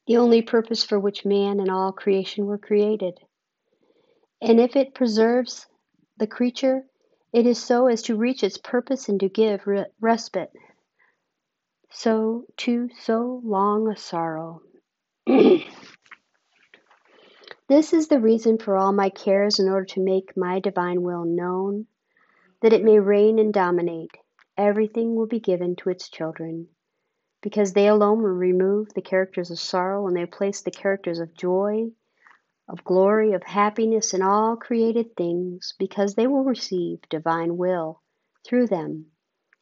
The 0.09 0.16
only 0.16 0.42
purpose 0.42 0.83
for 0.83 0.99
which 0.99 1.25
man 1.25 1.61
and 1.61 1.71
all 1.71 1.92
creation 1.92 2.47
were 2.47 2.59
created. 2.59 3.16
And 4.42 4.59
if 4.59 4.75
it 4.75 4.92
preserves 4.92 5.69
the 6.16 6.26
creature, 6.26 6.83
it 7.33 7.47
is 7.47 7.62
so 7.62 7.87
as 7.87 8.02
to 8.02 8.16
reach 8.16 8.42
its 8.42 8.59
purpose 8.59 9.09
and 9.09 9.21
to 9.21 9.28
give 9.28 9.61
respite. 10.00 10.50
So 11.90 12.47
to 12.59 12.88
so 13.00 13.40
long 13.44 13.88
a 13.88 13.97
sorrow. 13.97 14.62
this 17.68 17.92
is 17.92 18.09
the 18.09 18.20
reason 18.20 18.59
for 18.59 18.76
all 18.76 18.92
my 18.92 19.11
cares 19.11 19.59
in 19.59 19.68
order 19.68 19.87
to 19.87 20.00
make 20.00 20.37
my 20.37 20.61
divine 20.61 21.02
will 21.02 21.25
known, 21.25 21.87
that 22.62 22.73
it 22.73 22.85
may 22.85 22.99
reign 22.99 23.38
and 23.38 23.52
dominate. 23.52 24.16
Everything 24.56 25.14
will 25.14 25.26
be 25.26 25.40
given 25.40 25.76
to 25.76 25.90
its 25.90 26.09
children, 26.09 26.68
because 27.42 27.73
they 27.73 27.88
alone 27.88 28.23
will 28.23 28.30
remove 28.30 28.94
the 28.94 29.02
characters 29.02 29.50
of 29.50 29.59
sorrow 29.59 30.06
and 30.06 30.16
they 30.16 30.26
place 30.26 30.62
the 30.62 30.70
characters 30.70 31.18
of 31.18 31.35
joy 31.35 31.90
of 32.70 32.85
glory, 32.85 33.32
of 33.32 33.42
happiness 33.42 34.14
in 34.14 34.23
all 34.23 34.56
created 34.56 35.16
things, 35.16 35.75
because 35.78 36.14
they 36.14 36.28
will 36.28 36.44
receive 36.44 37.00
divine 37.09 37.56
will 37.56 38.00
through 38.47 38.68
them. 38.68 39.06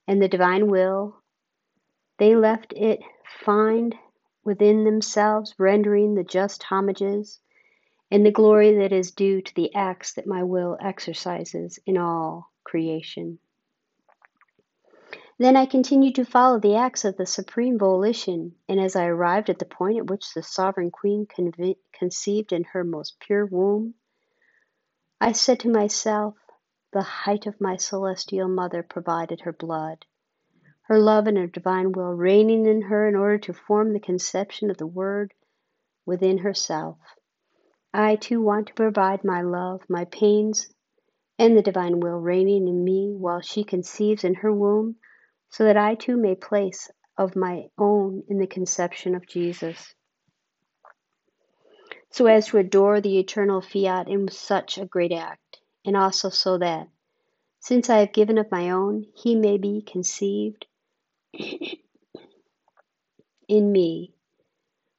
And 0.07 0.21
the 0.21 0.29
divine 0.29 0.69
will 0.69 1.23
they 2.19 2.37
left 2.37 2.73
it 2.75 3.01
find 3.45 3.95
within 4.45 4.85
themselves, 4.85 5.55
rendering 5.59 6.15
the 6.15 6.25
just 6.25 6.63
homages 6.63 7.41
and 8.11 8.25
the 8.25 8.31
glory 8.31 8.75
that 8.77 8.93
is 8.93 9.11
due 9.11 9.43
to 9.43 9.55
the 9.55 9.75
acts 9.75 10.15
that 10.15 10.27
my 10.27 10.43
will 10.43 10.77
exercises 10.81 11.79
in 11.87 11.97
all 11.97 12.51
creation. 12.65 13.39
Then 15.39 15.55
I 15.55 15.67
continued 15.67 16.17
to 16.17 16.25
follow 16.25 16.59
the 16.59 16.75
acts 16.75 17.05
of 17.05 17.17
the 17.17 17.27
supreme 17.27 17.79
volition, 17.79 18.57
and 18.69 18.81
as 18.81 18.97
I 18.97 19.07
arrived 19.07 19.49
at 19.51 19.61
the 19.61 19.65
point 19.65 19.99
at 19.99 20.11
which 20.11 20.35
the 20.35 20.43
sovereign 20.43 20.91
queen 20.91 21.29
conceived 21.93 22.53
in 22.53 22.65
her 22.65 22.83
most 22.83 23.21
pure 23.21 23.47
womb, 23.47 23.95
I 25.21 25.33
said 25.33 25.61
to 25.61 25.69
myself, 25.69 26.35
The 26.93 27.03
height 27.03 27.47
of 27.47 27.61
my 27.61 27.77
celestial 27.77 28.49
mother 28.49 28.83
provided 28.83 29.43
her 29.43 29.53
blood, 29.53 30.07
her 30.89 30.99
love 30.99 31.27
and 31.27 31.37
her 31.37 31.47
divine 31.47 31.93
will 31.93 32.15
reigning 32.15 32.65
in 32.65 32.81
her 32.81 33.07
in 33.07 33.15
order 33.15 33.37
to 33.37 33.53
form 33.53 33.93
the 33.93 34.01
conception 34.01 34.71
of 34.71 34.79
the 34.79 34.87
Word 34.87 35.35
within 36.07 36.39
herself. 36.39 36.97
I 37.93 38.17
too 38.17 38.41
want 38.41 38.69
to 38.69 38.75
provide 38.75 39.23
my 39.23 39.43
love, 39.43 39.83
my 39.91 40.07
pains, 40.07 40.67
and 41.39 41.55
the 41.55 41.63
divine 41.63 42.01
will 42.01 42.19
reigning 42.19 42.67
in 42.67 42.83
me 42.83 43.13
while 43.15 43.43
she 43.43 43.65
conceives 43.65 44.25
in 44.25 44.33
her 44.37 44.53
womb 44.53 44.97
so 45.51 45.65
that 45.65 45.77
I 45.77 45.95
too 45.95 46.17
may 46.17 46.35
place 46.35 46.91
of 47.19 47.37
my 47.37 47.67
own 47.77 48.23
in 48.29 48.39
the 48.39 48.47
conception 48.47 49.15
of 49.15 49.27
Jesus, 49.27 49.95
so 52.11 52.25
as 52.25 52.47
to 52.47 52.57
adore 52.57 53.03
the 53.03 53.19
eternal 53.19 53.61
fiat 53.61 54.09
in 54.09 54.29
such 54.29 54.79
a 54.79 54.87
great 54.87 55.13
act, 55.13 55.59
and 55.85 55.99
also 55.99 56.31
so 56.31 56.57
that, 56.57 56.89
since 57.61 57.91
I 57.91 57.99
have 57.99 58.15
given 58.15 58.39
of 58.39 58.51
my 58.51 58.71
own, 58.71 59.05
he 59.15 59.35
may 59.35 59.59
be 59.59 59.83
conceived 59.83 60.65
in 63.49 63.73
me. 63.73 64.15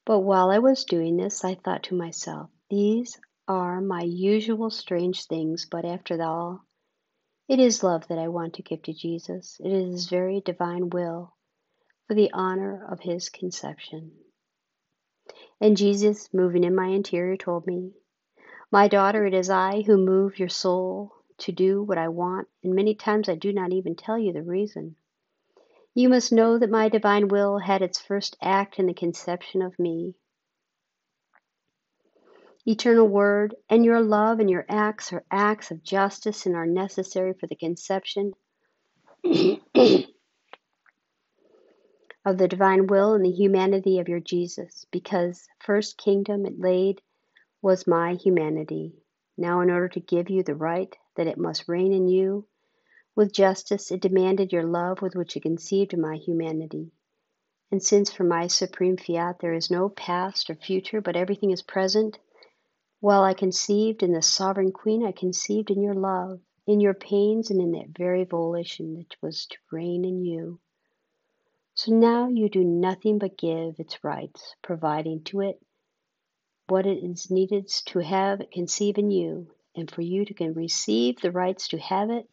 But 0.06 0.22
while 0.22 0.50
I 0.50 0.60
was 0.60 0.86
doing 0.86 1.18
this, 1.18 1.44
I 1.44 1.56
thought 1.56 1.84
to 1.84 1.96
myself, 1.96 2.50
these 2.70 3.20
are 3.48 3.82
my 3.82 4.02
usual 4.02 4.70
strange 4.70 5.26
things, 5.26 5.68
but 5.70 5.86
after 5.86 6.22
all, 6.22 6.64
it 7.48 7.60
is 7.60 7.84
love 7.84 8.08
that 8.08 8.20
I 8.20 8.28
want 8.28 8.54
to 8.56 8.64
give 8.64 8.84
to 8.84 8.94
Jesus. 8.94 9.60
It 9.64 9.72
is 9.72 9.92
His 9.92 10.10
very 10.10 10.42
divine 10.42 10.90
will 10.90 11.36
for 12.08 12.14
the 12.14 12.32
honor 12.32 12.88
of 12.92 13.00
His 13.02 13.30
conception. 13.30 14.12
And 15.60 15.76
Jesus, 15.76 16.34
moving 16.34 16.64
in 16.64 16.76
my 16.76 16.88
interior, 16.88 17.38
told 17.38 17.68
me, 17.68 17.92
My 18.72 18.88
daughter, 18.88 19.26
it 19.26 19.34
is 19.34 19.50
I 19.50 19.82
who 19.82 19.98
move 19.98 20.40
your 20.40 20.50
soul 20.50 21.12
to 21.40 21.52
do 21.52 21.84
what 21.84 21.98
I 21.98 22.08
want, 22.08 22.48
and 22.64 22.74
many 22.74 22.96
times 22.96 23.30
I 23.30 23.36
do 23.36 23.52
not 23.52 23.74
even 23.74 23.96
tell 23.96 24.18
you 24.18 24.32
the 24.32 24.44
reason. 24.44 24.96
You 25.96 26.10
must 26.10 26.32
know 26.32 26.58
that 26.58 26.70
my 26.70 26.90
divine 26.90 27.28
will 27.28 27.58
had 27.60 27.82
its 27.82 28.00
first 28.00 28.38
act 28.42 28.80
in 28.80 28.86
the 28.86 28.94
conception 28.94 29.62
of 29.62 29.78
me. 29.80 30.16
Eternal 32.66 33.08
Word, 33.08 33.56
and 33.70 33.84
your 33.84 34.02
love 34.02 34.40
and 34.40 34.50
your 34.50 34.66
acts 34.70 35.12
are 35.12 35.26
acts 35.32 35.72
of 35.72 35.84
justice 35.84 36.46
and 36.46 36.56
are 36.56 36.68
necessary 36.68 37.34
for 37.34 37.48
the 37.48 37.56
conception 37.56 38.34
of 42.26 42.38
the 42.38 42.48
divine 42.48 42.88
will 42.88 43.14
and 43.14 43.26
the 43.26 43.32
humanity 43.32 44.00
of 44.00 44.08
your 44.08 44.20
Jesus, 44.20 44.86
because 44.92 45.48
first 45.60 45.98
kingdom 45.98 46.46
it 46.46 46.60
laid 46.60 47.02
was 47.62 47.88
my 47.88 48.14
humanity. 48.14 48.94
Now, 49.38 49.62
in 49.62 49.70
order 49.72 49.90
to 49.90 50.00
give 50.00 50.30
you 50.30 50.44
the 50.44 50.56
right 50.56 50.96
that 51.16 51.28
it 51.28 51.38
must 51.38 51.68
reign 51.68 51.92
in 51.92 52.08
you, 52.08 52.46
with 53.16 53.34
justice 53.34 53.92
it 53.92 54.02
demanded 54.02 54.52
your 54.52 54.64
love 54.64 55.02
with 55.02 55.16
which 55.16 55.36
it 55.36 55.44
conceived 55.44 55.98
my 55.98 56.16
humanity. 56.16 56.92
And 57.72 57.82
since 57.84 58.12
for 58.12 58.24
my 58.24 58.48
supreme 58.48 58.98
fiat 58.98 59.40
there 59.40 59.54
is 59.54 59.70
no 59.70 59.90
past 59.90 60.50
or 60.50 60.56
future, 60.56 61.02
but 61.02 61.16
everything 61.16 61.52
is 61.52 61.62
present, 61.62 62.18
while 63.00 63.24
I 63.24 63.34
conceived 63.34 64.04
in 64.04 64.12
the 64.12 64.22
sovereign 64.22 64.72
queen, 64.72 65.06
I 65.06 65.12
conceived 65.12 65.72
in 65.72 65.82
your 65.82 65.94
love, 65.94 66.42
in 66.68 66.82
your 66.82 66.94
pains, 66.94 67.50
and 67.50 67.62
in 67.62 67.72
that 67.72 67.98
very 67.98 68.26
volition 68.26 68.96
that 68.96 69.16
was 69.22 69.46
to 69.46 69.58
reign 69.72 70.04
in 70.04 70.26
you. 70.26 70.60
So 71.76 71.94
now 71.94 72.28
you 72.28 72.50
do 72.50 72.64
nothing 72.64 73.20
but 73.20 73.38
give 73.38 73.80
its 73.80 74.04
rights, 74.04 74.54
providing 74.62 75.24
to 75.26 75.42
it 75.42 75.62
what 76.68 76.86
it 76.86 77.04
is 77.04 77.32
needed 77.32 77.68
to 77.86 78.00
have 78.00 78.42
it 78.42 78.52
conceive 78.52 78.98
in 78.98 79.12
you, 79.12 79.48
and 79.76 79.90
for 79.90 80.02
you 80.02 80.26
to 80.26 80.52
receive 80.52 81.22
the 81.22 81.32
rights 81.32 81.70
to 81.70 81.80
have 81.80 82.10
it, 82.10 82.30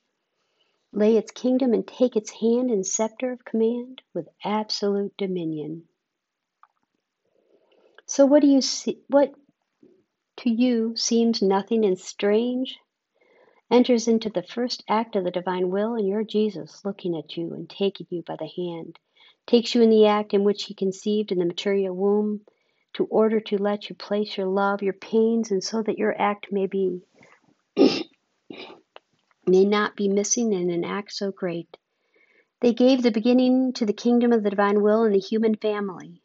lay 0.96 1.18
its 1.18 1.30
kingdom 1.30 1.74
and 1.74 1.86
take 1.86 2.16
its 2.16 2.30
hand 2.30 2.70
and 2.70 2.86
scepter 2.86 3.30
of 3.30 3.44
command 3.44 4.00
with 4.14 4.26
absolute 4.42 5.14
dominion. 5.18 5.82
So 8.06 8.24
what 8.24 8.40
do 8.40 8.48
you 8.48 8.62
see 8.62 9.00
what 9.08 9.34
to 10.38 10.50
you 10.50 10.96
seems 10.96 11.42
nothing 11.42 11.84
and 11.84 11.98
strange 11.98 12.78
enters 13.70 14.08
into 14.08 14.30
the 14.30 14.42
first 14.42 14.84
act 14.88 15.16
of 15.16 15.24
the 15.24 15.30
divine 15.30 15.70
will 15.70 15.96
and 15.96 16.08
your 16.08 16.24
Jesus 16.24 16.82
looking 16.82 17.14
at 17.14 17.36
you 17.36 17.52
and 17.52 17.68
taking 17.68 18.06
you 18.08 18.22
by 18.22 18.36
the 18.36 18.48
hand 18.56 18.98
takes 19.46 19.74
you 19.74 19.82
in 19.82 19.90
the 19.90 20.06
act 20.06 20.32
in 20.32 20.44
which 20.44 20.64
he 20.64 20.72
conceived 20.74 21.30
in 21.30 21.38
the 21.38 21.44
material 21.44 21.94
womb 21.94 22.40
to 22.94 23.04
order 23.04 23.38
to 23.38 23.58
let 23.58 23.90
you 23.90 23.94
place 23.94 24.38
your 24.38 24.46
love, 24.46 24.82
your 24.82 24.94
pains, 24.94 25.50
and 25.50 25.62
so 25.62 25.82
that 25.82 25.98
your 25.98 26.18
act 26.18 26.46
may 26.50 26.66
be 26.66 27.02
may 29.46 29.64
not 29.64 29.96
be 29.96 30.08
missing 30.08 30.52
in 30.52 30.70
an 30.70 30.84
act 30.84 31.12
so 31.12 31.30
great. 31.30 31.76
They 32.60 32.72
gave 32.72 33.02
the 33.02 33.10
beginning 33.10 33.74
to 33.74 33.86
the 33.86 33.92
kingdom 33.92 34.32
of 34.32 34.42
the 34.42 34.50
divine 34.50 34.82
will 34.82 35.04
in 35.04 35.12
the 35.12 35.18
human 35.18 35.54
family. 35.54 36.22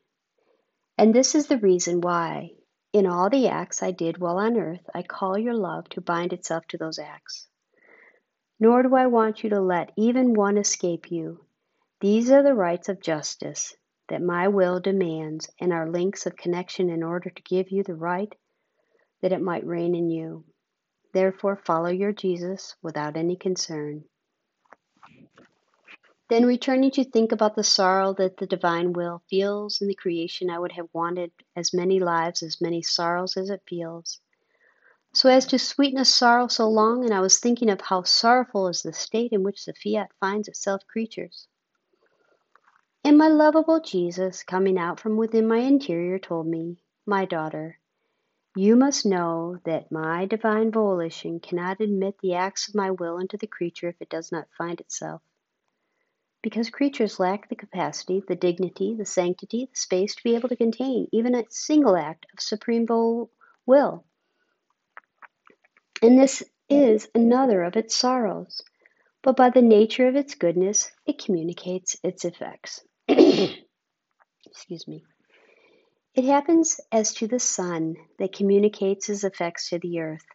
And 0.98 1.14
this 1.14 1.36
is 1.36 1.48
the 1.48 1.58
reason 1.58 2.02
why, 2.02 2.52
in 2.94 3.06
all 3.06 3.30
the 3.30 3.48
acts 3.48 3.84
I 3.84 3.92
did 3.92 4.18
while 4.18 4.38
on 4.38 4.58
earth, 4.58 4.90
I 4.94 5.04
call 5.04 5.38
your 5.38 5.54
love 5.54 5.88
to 5.90 6.02
bind 6.02 6.34
itself 6.34 6.66
to 6.70 6.78
those 6.78 7.00
acts. 7.00 7.48
Nor 8.60 8.84
do 8.84 8.96
I 8.96 9.08
want 9.08 9.44
you 9.44 9.50
to 9.52 9.62
let 9.62 9.92
even 9.98 10.34
one 10.34 10.58
escape 10.58 11.12
you. 11.12 11.46
These 12.00 12.32
are 12.32 12.44
the 12.44 12.56
rights 12.56 12.90
of 12.90 13.02
justice, 13.02 13.76
that 14.10 14.22
my 14.22 14.48
will 14.48 14.80
demands 14.80 15.50
and 15.60 15.72
are 15.72 15.90
links 15.90 16.26
of 16.26 16.36
connection 16.36 16.90
in 16.90 17.04
order 17.04 17.30
to 17.30 17.44
give 17.44 17.72
you 17.72 17.84
the 17.84 17.96
right 17.96 18.34
that 19.22 19.32
it 19.32 19.42
might 19.42 19.66
reign 19.66 19.96
in 19.96 20.10
you. 20.10 20.44
Therefore, 21.14 21.56
follow 21.56 21.90
your 21.90 22.14
Jesus 22.14 22.76
without 22.82 23.18
any 23.18 23.36
concern. 23.36 24.06
Then, 26.30 26.46
returning 26.46 26.92
to 26.92 27.04
think 27.04 27.34
about 27.34 27.56
the 27.56 27.64
sorrow 27.64 28.14
that 28.14 28.38
the 28.38 28.48
divine 28.48 28.94
will 28.94 29.22
feels 29.30 29.82
in 29.82 29.90
the 29.90 29.96
creation, 29.96 30.50
I 30.50 30.60
would 30.60 30.72
have 30.72 30.88
wanted 30.94 31.34
as 31.58 31.74
many 31.74 32.00
lives, 32.00 32.42
as 32.42 32.62
many 32.62 32.82
sorrows 32.82 33.36
as 33.36 33.50
it 33.50 33.64
feels, 33.68 34.22
so 35.14 35.30
as 35.30 35.46
to 35.48 35.60
sweeten 35.60 36.00
a 36.00 36.06
sorrow 36.06 36.48
so 36.48 36.70
long, 36.70 37.04
and 37.04 37.14
I 37.14 37.20
was 37.20 37.38
thinking 37.38 37.70
of 37.70 37.82
how 37.82 38.04
sorrowful 38.04 38.70
is 38.70 38.82
the 38.82 38.94
state 38.94 39.34
in 39.34 39.44
which 39.44 39.66
the 39.66 39.74
fiat 39.74 40.12
finds 40.22 40.48
itself 40.48 40.88
creatures. 40.88 41.50
And 43.04 43.18
my 43.18 43.28
lovable 43.28 43.82
Jesus, 43.82 44.42
coming 44.44 44.78
out 44.78 45.02
from 45.02 45.18
within 45.18 45.50
my 45.50 45.58
interior, 45.58 46.18
told 46.18 46.48
me, 46.48 46.78
My 47.06 47.26
daughter, 47.26 47.81
you 48.56 48.76
must 48.76 49.06
know 49.06 49.58
that 49.66 49.92
my 49.92 50.26
divine 50.26 50.72
volition 50.72 51.40
cannot 51.40 51.80
admit 51.80 52.18
the 52.20 52.36
acts 52.36 52.68
of 52.68 52.76
my 52.76 52.92
will 52.92 53.18
into 53.18 53.38
the 53.38 53.48
creature 53.48 53.88
if 53.88 54.02
it 54.02 54.10
does 54.10 54.32
not 54.32 54.48
find 54.58 54.80
itself. 54.80 55.22
Because 56.42 56.70
creatures 56.70 57.20
lack 57.20 57.48
the 57.50 57.56
capacity, 57.56 58.22
the 58.28 58.36
dignity, 58.36 58.96
the 58.96 59.06
sanctity, 59.06 59.68
the 59.72 59.78
space 59.78 60.16
to 60.16 60.24
be 60.24 60.36
able 60.36 60.50
to 60.50 60.56
contain 60.56 61.08
even 61.12 61.36
a 61.36 61.46
single 61.50 61.96
act 61.96 62.26
of 62.34 62.42
supreme 62.42 62.88
will. 63.66 64.06
And 66.02 66.18
this 66.18 66.44
is 66.68 67.08
another 67.14 67.64
of 67.64 67.76
its 67.76 67.96
sorrows. 67.96 68.62
But 69.22 69.38
by 69.38 69.52
the 69.52 69.62
nature 69.62 70.08
of 70.08 70.16
its 70.16 70.34
goodness, 70.34 70.92
it 71.06 71.24
communicates 71.24 71.96
its 72.04 72.26
effects. 72.26 72.84
Excuse 73.08 74.88
me. 74.88 75.04
It 76.14 76.26
happens 76.26 76.82
as 76.92 77.14
to 77.16 77.28
the 77.28 77.40
sun 77.40 77.96
that 78.20 78.34
communicates 78.34 79.08
his 79.08 79.24
effects 79.24 79.70
to 79.70 79.80
the 79.80 80.02
earth, 80.02 80.26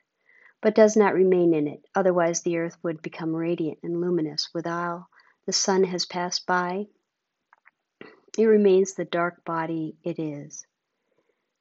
but 0.63 0.75
does 0.75 0.97
not 0.97 1.13
remain 1.13 1.53
in 1.53 1.69
it, 1.69 1.85
otherwise 1.95 2.41
the 2.41 2.57
earth 2.57 2.79
would 2.83 3.03
become 3.03 3.37
radiant 3.37 3.81
and 3.83 4.01
luminous. 4.01 4.49
Without 4.55 5.07
the 5.45 5.53
sun 5.53 5.85
has 5.85 6.07
passed 6.07 6.47
by, 6.47 6.87
it 8.39 8.47
remains 8.47 8.95
the 8.95 9.05
dark 9.05 9.45
body 9.45 9.99
it 10.03 10.19
is. 10.19 10.67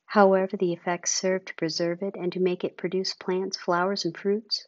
However, 0.06 0.56
the 0.56 0.71
effects 0.71 1.12
serve 1.12 1.43
to 1.45 1.56
preserve 1.56 2.01
it 2.01 2.15
and 2.15 2.32
to 2.32 2.39
make 2.39 2.63
it 2.63 2.78
produce 2.78 3.13
plants, 3.13 3.58
flowers, 3.58 4.06
and 4.06 4.17
fruits. 4.17 4.65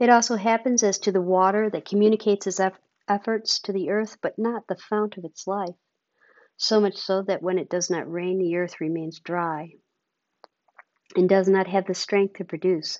It 0.00 0.10
also 0.10 0.34
happens 0.34 0.82
as 0.82 0.98
to 1.00 1.12
the 1.12 1.22
water 1.22 1.70
that 1.70 1.84
communicates 1.84 2.48
its 2.48 2.60
efforts 3.06 3.60
to 3.60 3.72
the 3.72 3.90
earth, 3.90 4.18
but 4.20 4.36
not 4.36 4.66
the 4.66 4.76
fount 4.76 5.16
of 5.16 5.24
its 5.24 5.46
life, 5.46 5.76
so 6.58 6.80
much 6.80 6.96
so 6.96 7.22
that 7.22 7.40
when 7.40 7.56
it 7.56 7.70
does 7.70 7.88
not 7.88 8.10
rain, 8.10 8.38
the 8.38 8.56
earth 8.56 8.80
remains 8.80 9.20
dry 9.20 9.72
and 11.16 11.28
does 11.28 11.48
not 11.48 11.68
have 11.68 11.86
the 11.86 11.94
strength 11.94 12.34
to 12.34 12.44
produce 12.44 12.98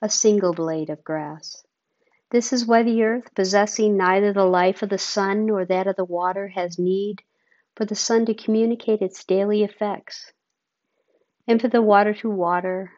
a 0.00 0.08
single 0.08 0.54
blade 0.54 0.88
of 0.88 1.04
grass. 1.04 1.64
This 2.30 2.52
is 2.52 2.64
why 2.64 2.82
the 2.84 3.02
earth, 3.02 3.34
possessing 3.34 3.96
neither 3.96 4.32
the 4.32 4.44
life 4.44 4.82
of 4.82 4.88
the 4.88 4.98
sun 4.98 5.46
nor 5.46 5.64
that 5.66 5.86
of 5.86 5.96
the 5.96 6.04
water, 6.04 6.48
has 6.48 6.78
need 6.78 7.22
for 7.76 7.84
the 7.84 7.94
sun 7.94 8.24
to 8.26 8.34
communicate 8.34 9.02
its 9.02 9.24
daily 9.24 9.64
effects, 9.64 10.32
and 11.46 11.60
for 11.60 11.68
the 11.68 11.82
water 11.82 12.14
to 12.14 12.30
water 12.30 12.92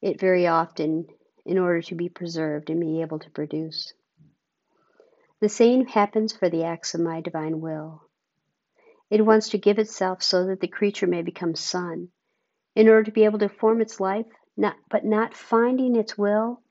it 0.00 0.20
very 0.20 0.46
often 0.46 1.06
in 1.44 1.58
order 1.58 1.82
to 1.82 1.94
be 1.94 2.08
preserved 2.08 2.70
and 2.70 2.80
be 2.80 3.02
able 3.02 3.18
to 3.18 3.30
produce. 3.30 3.92
The 5.40 5.48
same 5.48 5.86
happens 5.86 6.32
for 6.32 6.48
the 6.48 6.64
acts 6.64 6.94
of 6.94 7.00
my 7.00 7.20
divine 7.20 7.60
will. 7.60 8.02
It 9.10 9.26
wants 9.26 9.48
to 9.50 9.58
give 9.58 9.78
itself 9.78 10.22
so 10.22 10.46
that 10.46 10.60
the 10.60 10.68
creature 10.68 11.06
may 11.06 11.22
become 11.22 11.54
son. 11.54 12.10
in 12.74 12.88
order 12.88 13.02
to 13.02 13.10
be 13.10 13.24
able 13.24 13.40
to 13.40 13.48
form 13.48 13.80
its 13.80 13.98
life, 14.00 14.26
not, 14.56 14.76
but 14.88 15.04
not 15.04 15.34
finding 15.34 15.96
its 15.96 16.16
will. 16.16 16.62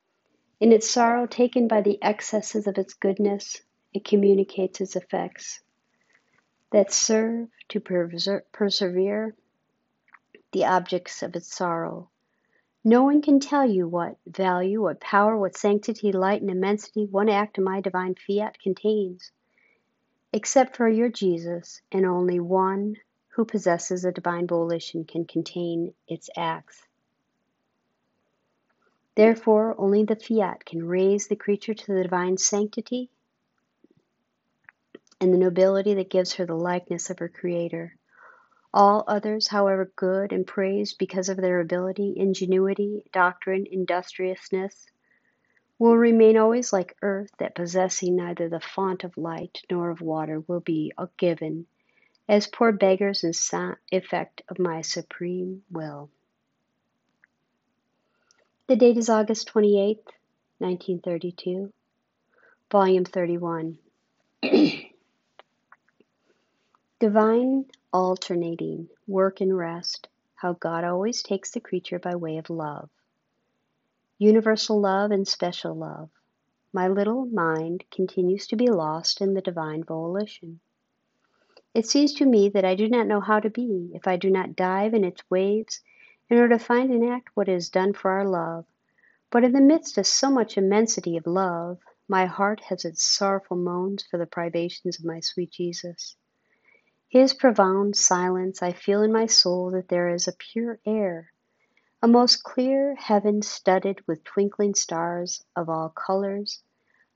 In 0.59 0.71
its 0.71 0.89
sorrow, 0.89 1.27
taken 1.27 1.67
by 1.67 1.81
the 1.81 2.01
excesses 2.01 2.65
of 2.65 2.77
its 2.77 2.93
goodness, 2.93 3.61
it 3.93 4.05
communicates 4.05 4.79
its 4.81 4.95
effects 4.95 5.61
that 6.71 6.91
serve 6.93 7.49
to 7.67 7.81
persevere 7.81 9.35
the 10.53 10.65
objects 10.65 11.21
of 11.21 11.35
its 11.35 11.53
sorrow 11.53 12.09
no 12.83 13.03
one 13.03 13.21
can 13.21 13.41
tell 13.41 13.69
you 13.69 13.87
what 13.87 14.17
value, 14.25 14.81
what 14.81 15.01
power, 15.01 15.37
what 15.37 15.57
sanctity, 15.57 16.13
light, 16.13 16.41
and 16.41 16.49
immensity 16.49 17.05
one 17.05 17.27
act 17.27 17.57
of 17.57 17.63
my 17.65 17.81
divine 17.81 18.15
fiat 18.15 18.57
contains, 18.59 19.31
except 20.31 20.75
for 20.75 20.87
your 20.87 21.09
Jesus, 21.09 21.81
and 21.91 22.05
only 22.05 22.39
one 22.39 22.95
who 23.29 23.45
possesses 23.45 24.05
a 24.05 24.11
divine 24.11 24.47
volition 24.47 25.05
can 25.05 25.25
contain 25.25 25.93
its 26.07 26.29
acts. 26.37 26.81
Therefore, 29.15 29.75
only 29.77 30.03
the 30.03 30.15
fiat 30.15 30.65
can 30.65 30.87
raise 30.87 31.27
the 31.27 31.35
creature 31.35 31.73
to 31.73 31.93
the 31.93 32.03
divine 32.03 32.37
sanctity 32.37 33.09
and 35.19 35.33
the 35.33 35.37
nobility 35.37 35.95
that 35.95 36.09
gives 36.09 36.33
her 36.33 36.45
the 36.45 36.55
likeness 36.55 37.09
of 37.09 37.19
her 37.19 37.29
Creator. 37.29 37.95
All 38.73 39.03
others, 39.07 39.47
however 39.47 39.91
good 39.95 40.31
and 40.31 40.45
praised 40.45 40.97
because 40.99 41.27
of 41.29 41.37
their 41.37 41.59
ability, 41.59 42.13
ingenuity, 42.17 43.03
doctrine, 43.11 43.65
industriousness, 43.69 44.85
will 45.79 45.97
remain 45.97 46.37
always 46.37 46.71
like 46.73 46.97
earth 47.01 47.31
that 47.39 47.55
possessing 47.55 48.17
neither 48.17 48.49
the 48.49 48.59
fount 48.59 49.05
of 49.05 49.17
light 49.17 49.61
nor 49.71 49.89
of 49.89 50.01
water 50.01 50.41
will 50.41 50.59
be 50.59 50.91
given 51.17 51.65
as 52.27 52.45
poor 52.45 52.71
beggars 52.71 53.23
in 53.23 53.31
effect 53.91 54.43
of 54.49 54.59
my 54.59 54.81
supreme 54.81 55.63
will. 55.71 56.09
The 58.67 58.75
date 58.75 58.97
is 58.97 59.09
August 59.09 59.47
28, 59.47 59.97
1932, 60.59 61.73
Volume 62.71 63.05
31. 63.05 63.79
Divine 66.99 67.65
alternating 67.91 68.89
work 69.07 69.41
and 69.41 69.57
rest, 69.57 70.07
how 70.35 70.53
God 70.53 70.83
always 70.83 71.23
takes 71.23 71.49
the 71.51 71.61
creature 71.61 71.97
by 71.97 72.15
way 72.15 72.37
of 72.37 72.51
love. 72.51 72.89
Universal 74.21 74.81
love 74.81 75.11
and 75.11 75.25
special 75.25 75.73
love. 75.73 76.09
My 76.73 76.89
little 76.89 77.25
mind 77.25 77.85
continues 77.89 78.47
to 78.47 78.57
be 78.57 78.67
lost 78.67 79.21
in 79.21 79.33
the 79.33 79.41
divine 79.41 79.85
volition. 79.85 80.59
It 81.73 81.85
seems 81.85 82.13
to 82.15 82.25
me 82.25 82.49
that 82.49 82.65
I 82.65 82.75
do 82.75 82.89
not 82.89 83.07
know 83.07 83.21
how 83.21 83.39
to 83.39 83.49
be 83.49 83.91
if 83.93 84.09
I 84.09 84.17
do 84.17 84.29
not 84.29 84.57
dive 84.57 84.93
in 84.93 85.05
its 85.05 85.23
waves 85.29 85.81
in 86.29 86.37
order 86.37 86.57
to 86.57 86.63
find 86.65 86.91
and 86.91 87.09
act 87.09 87.29
what 87.33 87.47
is 87.47 87.69
done 87.69 87.93
for 87.93 88.11
our 88.11 88.27
love. 88.27 88.65
But 89.31 89.45
in 89.45 89.53
the 89.53 89.61
midst 89.61 89.97
of 89.97 90.05
so 90.05 90.29
much 90.29 90.57
immensity 90.57 91.15
of 91.15 91.25
love, 91.25 91.79
my 92.09 92.25
heart 92.25 92.59
has 92.59 92.83
its 92.83 93.01
sorrowful 93.01 93.55
moans 93.55 94.03
for 94.03 94.17
the 94.17 94.25
privations 94.25 94.99
of 94.99 95.05
my 95.05 95.21
sweet 95.21 95.51
Jesus. 95.51 96.17
His 97.07 97.33
profound 97.33 97.95
silence, 97.95 98.61
I 98.61 98.73
feel 98.73 99.01
in 99.01 99.13
my 99.13 99.27
soul 99.27 99.71
that 99.71 99.87
there 99.87 100.09
is 100.09 100.27
a 100.27 100.33
pure 100.33 100.77
air, 100.85 101.31
a 102.01 102.07
most 102.07 102.43
clear 102.43 102.95
heaven 102.95 103.41
studded 103.41 103.99
with 104.07 104.23
twinkling 104.23 104.73
stars 104.73 105.43
of 105.55 105.67
all 105.67 105.89
colors, 105.89 106.63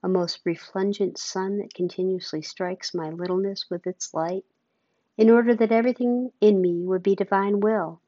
a 0.02 0.08
most 0.08 0.40
refulgent 0.44 1.16
sun 1.16 1.56
that 1.56 1.72
continuously 1.72 2.42
strikes 2.42 2.92
my 2.92 3.08
littleness 3.08 3.64
with 3.70 3.86
its 3.86 4.12
light, 4.12 4.44
in 5.16 5.30
order 5.30 5.54
that 5.54 5.72
everything 5.72 6.30
in 6.40 6.60
me 6.60 6.84
would 6.84 7.02
be 7.02 7.14
divine 7.14 7.60
will. 7.60 7.98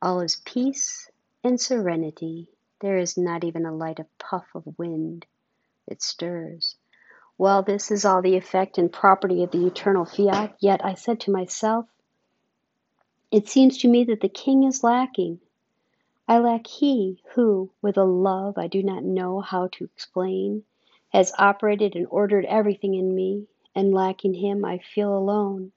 All 0.00 0.20
is 0.20 0.36
peace 0.44 1.10
and 1.42 1.60
serenity. 1.60 2.46
There 2.80 2.98
is 2.98 3.18
not 3.18 3.42
even 3.42 3.66
a 3.66 3.74
light 3.74 3.98
of 3.98 4.18
puff 4.18 4.46
of 4.54 4.78
wind 4.78 5.26
that 5.88 6.00
stirs. 6.00 6.76
While 7.36 7.64
this 7.64 7.90
is 7.90 8.04
all 8.04 8.22
the 8.22 8.36
effect 8.36 8.78
and 8.78 8.92
property 8.92 9.42
of 9.42 9.50
the 9.50 9.66
eternal 9.66 10.04
fiat, 10.04 10.56
yet 10.60 10.84
I 10.84 10.94
said 10.94 11.18
to 11.20 11.32
myself, 11.32 11.86
it 13.32 13.48
seems 13.48 13.78
to 13.78 13.88
me 13.88 14.04
that 14.04 14.20
the 14.20 14.28
king 14.28 14.62
is 14.62 14.84
lacking. 14.84 15.40
I 16.30 16.38
lack 16.40 16.66
he 16.66 17.22
who, 17.34 17.70
with 17.80 17.96
a 17.96 18.04
love 18.04 18.58
I 18.58 18.66
do 18.66 18.82
not 18.82 19.02
know 19.02 19.40
how 19.40 19.68
to 19.68 19.84
explain, 19.84 20.64
has 21.08 21.32
operated 21.38 21.96
and 21.96 22.06
ordered 22.10 22.44
everything 22.44 22.92
in 22.94 23.14
me, 23.14 23.48
and 23.74 23.94
lacking 23.94 24.34
him 24.34 24.62
I 24.62 24.76
feel 24.76 25.16
alone. 25.16 25.72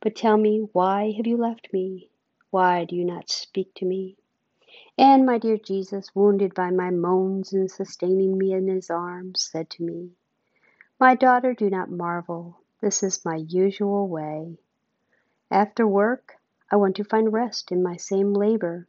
But 0.00 0.14
tell 0.14 0.36
me, 0.36 0.68
why 0.72 1.10
have 1.16 1.26
you 1.26 1.36
left 1.36 1.72
me? 1.72 2.08
Why 2.50 2.84
do 2.84 2.94
you 2.94 3.04
not 3.04 3.28
speak 3.28 3.74
to 3.74 3.84
me? 3.84 4.16
And 4.96 5.26
my 5.26 5.38
dear 5.38 5.58
Jesus, 5.58 6.14
wounded 6.14 6.54
by 6.54 6.70
my 6.70 6.90
moans 6.90 7.52
and 7.52 7.68
sustaining 7.68 8.38
me 8.38 8.52
in 8.52 8.68
his 8.68 8.90
arms, 8.90 9.42
said 9.42 9.70
to 9.70 9.82
me, 9.82 10.12
my 11.00 11.16
daughter, 11.16 11.52
do 11.52 11.68
not 11.68 11.90
marvel. 11.90 12.60
This 12.80 13.02
is 13.02 13.24
my 13.24 13.36
usual 13.36 14.06
way. 14.06 14.56
After 15.50 15.84
work, 15.84 16.36
I 16.70 16.76
want 16.76 16.94
to 16.96 17.04
find 17.04 17.32
rest 17.32 17.72
in 17.72 17.82
my 17.82 17.96
same 17.96 18.32
labor. 18.32 18.86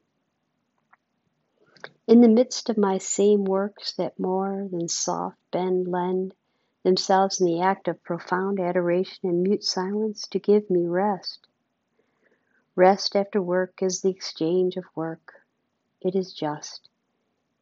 In 2.08 2.22
the 2.22 2.28
midst 2.28 2.70
of 2.70 2.78
my 2.78 3.00
same 3.00 3.46
works 3.46 3.94
that 3.94 4.20
more 4.20 4.68
than 4.70 4.88
soft 4.88 5.38
bend 5.52 5.88
lend 5.88 6.36
themselves 6.84 7.42
in 7.42 7.48
the 7.48 7.62
act 7.62 7.88
of 7.88 8.04
profound 8.04 8.60
adoration 8.60 9.28
and 9.28 9.42
mute 9.42 9.64
silence 9.64 10.28
to 10.28 10.38
give 10.38 10.70
me 10.70 10.86
rest. 10.86 11.48
Rest 12.76 13.16
after 13.16 13.42
work 13.42 13.82
is 13.82 14.02
the 14.02 14.12
exchange 14.12 14.78
of 14.78 14.86
work. 14.96 15.34
It 16.00 16.14
is 16.16 16.32
just, 16.32 16.90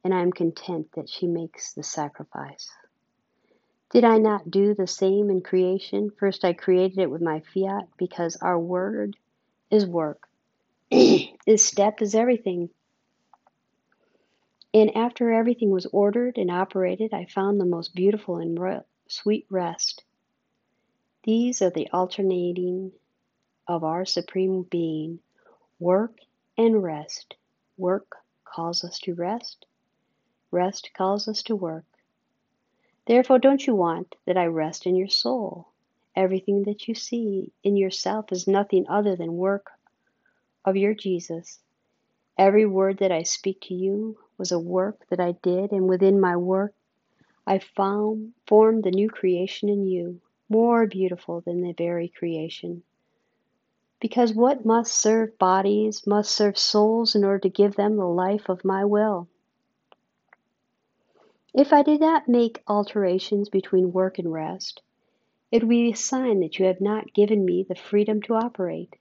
and 0.03 0.13
I 0.13 0.21
am 0.21 0.33
content 0.33 0.91
that 0.93 1.07
she 1.07 1.25
makes 1.25 1.71
the 1.71 1.83
sacrifice. 1.83 2.69
Did 3.91 4.03
I 4.03 4.17
not 4.17 4.51
do 4.51 4.73
the 4.73 4.87
same 4.87 5.29
in 5.29 5.39
creation? 5.41 6.09
First, 6.09 6.43
I 6.43 6.51
created 6.51 6.97
it 6.97 7.11
with 7.11 7.21
my 7.21 7.41
fiat 7.53 7.87
because 7.95 8.35
our 8.37 8.59
word 8.59 9.15
is 9.71 9.85
work. 9.85 10.27
This 11.45 11.65
step 11.65 12.01
is 12.01 12.15
everything. 12.15 12.69
And 14.75 14.95
after 14.97 15.31
everything 15.31 15.69
was 15.69 15.85
ordered 15.87 16.37
and 16.39 16.49
operated, 16.49 17.13
I 17.13 17.25
found 17.25 17.59
the 17.59 17.65
most 17.65 17.93
beautiful 17.93 18.37
and 18.37 18.83
sweet 19.07 19.45
rest. 19.49 20.03
These 21.23 21.61
are 21.61 21.69
the 21.69 21.89
alternating 21.91 22.91
of 23.67 23.83
our 23.83 24.03
Supreme 24.03 24.63
Being 24.63 25.19
work 25.79 26.17
and 26.57 26.81
rest. 26.81 27.35
Work 27.77 28.17
calls 28.45 28.83
us 28.83 28.99
to 28.99 29.13
rest, 29.13 29.65
rest 30.51 30.89
calls 30.95 31.27
us 31.27 31.43
to 31.43 31.55
work. 31.55 31.85
Therefore, 33.05 33.37
don't 33.37 33.65
you 33.65 33.75
want 33.75 34.15
that 34.25 34.37
I 34.37 34.45
rest 34.45 34.85
in 34.85 34.95
your 34.95 35.07
soul? 35.07 35.67
Everything 36.15 36.63
that 36.63 36.87
you 36.87 36.95
see 36.95 37.51
in 37.63 37.75
yourself 37.75 38.31
is 38.31 38.47
nothing 38.47 38.85
other 38.87 39.15
than 39.15 39.37
work 39.37 39.71
of 40.65 40.77
your 40.77 40.93
Jesus. 40.93 41.59
Every 42.37 42.65
word 42.65 42.99
that 42.99 43.11
I 43.11 43.23
speak 43.23 43.61
to 43.61 43.73
you 43.73 44.17
was 44.37 44.51
a 44.51 44.59
work 44.59 45.07
that 45.09 45.19
I 45.19 45.33
did, 45.43 45.71
and 45.71 45.87
within 45.87 46.19
my 46.19 46.35
work 46.35 46.73
I 47.45 47.59
found 47.59 48.33
formed 48.47 48.83
the 48.83 48.91
new 48.91 49.09
creation 49.09 49.67
in 49.67 49.85
you, 49.85 50.21
more 50.47 50.87
beautiful 50.87 51.41
than 51.41 51.61
the 51.61 51.73
very 51.73 52.07
creation. 52.07 52.83
Because 53.99 54.33
what 54.33 54.65
must 54.65 54.93
serve 54.93 55.37
bodies 55.37 56.07
must 56.07 56.31
serve 56.31 56.57
souls 56.57 57.15
in 57.15 57.23
order 57.23 57.39
to 57.39 57.49
give 57.49 57.75
them 57.75 57.97
the 57.97 58.05
life 58.05 58.49
of 58.49 58.63
my 58.63 58.85
will. 58.85 59.27
If 61.53 61.71
I 61.71 61.83
did 61.83 61.99
not 61.99 62.27
make 62.27 62.63
alterations 62.67 63.49
between 63.49 63.93
work 63.93 64.19
and 64.19 64.31
rest, 64.31 64.81
it 65.51 65.63
would 65.63 65.69
be 65.69 65.91
a 65.91 65.95
sign 65.95 66.39
that 66.39 66.57
you 66.57 66.65
have 66.65 66.81
not 66.81 67.13
given 67.13 67.45
me 67.45 67.63
the 67.63 67.75
freedom 67.75 68.21
to 68.23 68.35
operate, 68.35 68.95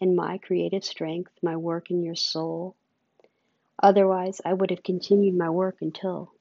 in 0.00 0.16
my 0.16 0.38
creative 0.38 0.84
strength, 0.84 1.30
my 1.42 1.56
work 1.56 1.90
in 1.90 2.02
your 2.02 2.16
soul. 2.16 2.74
Otherwise, 3.82 4.40
I 4.44 4.54
would 4.54 4.70
have 4.70 4.82
continued 4.82 5.34
my 5.34 5.50
work 5.50 5.82
until 5.82 6.32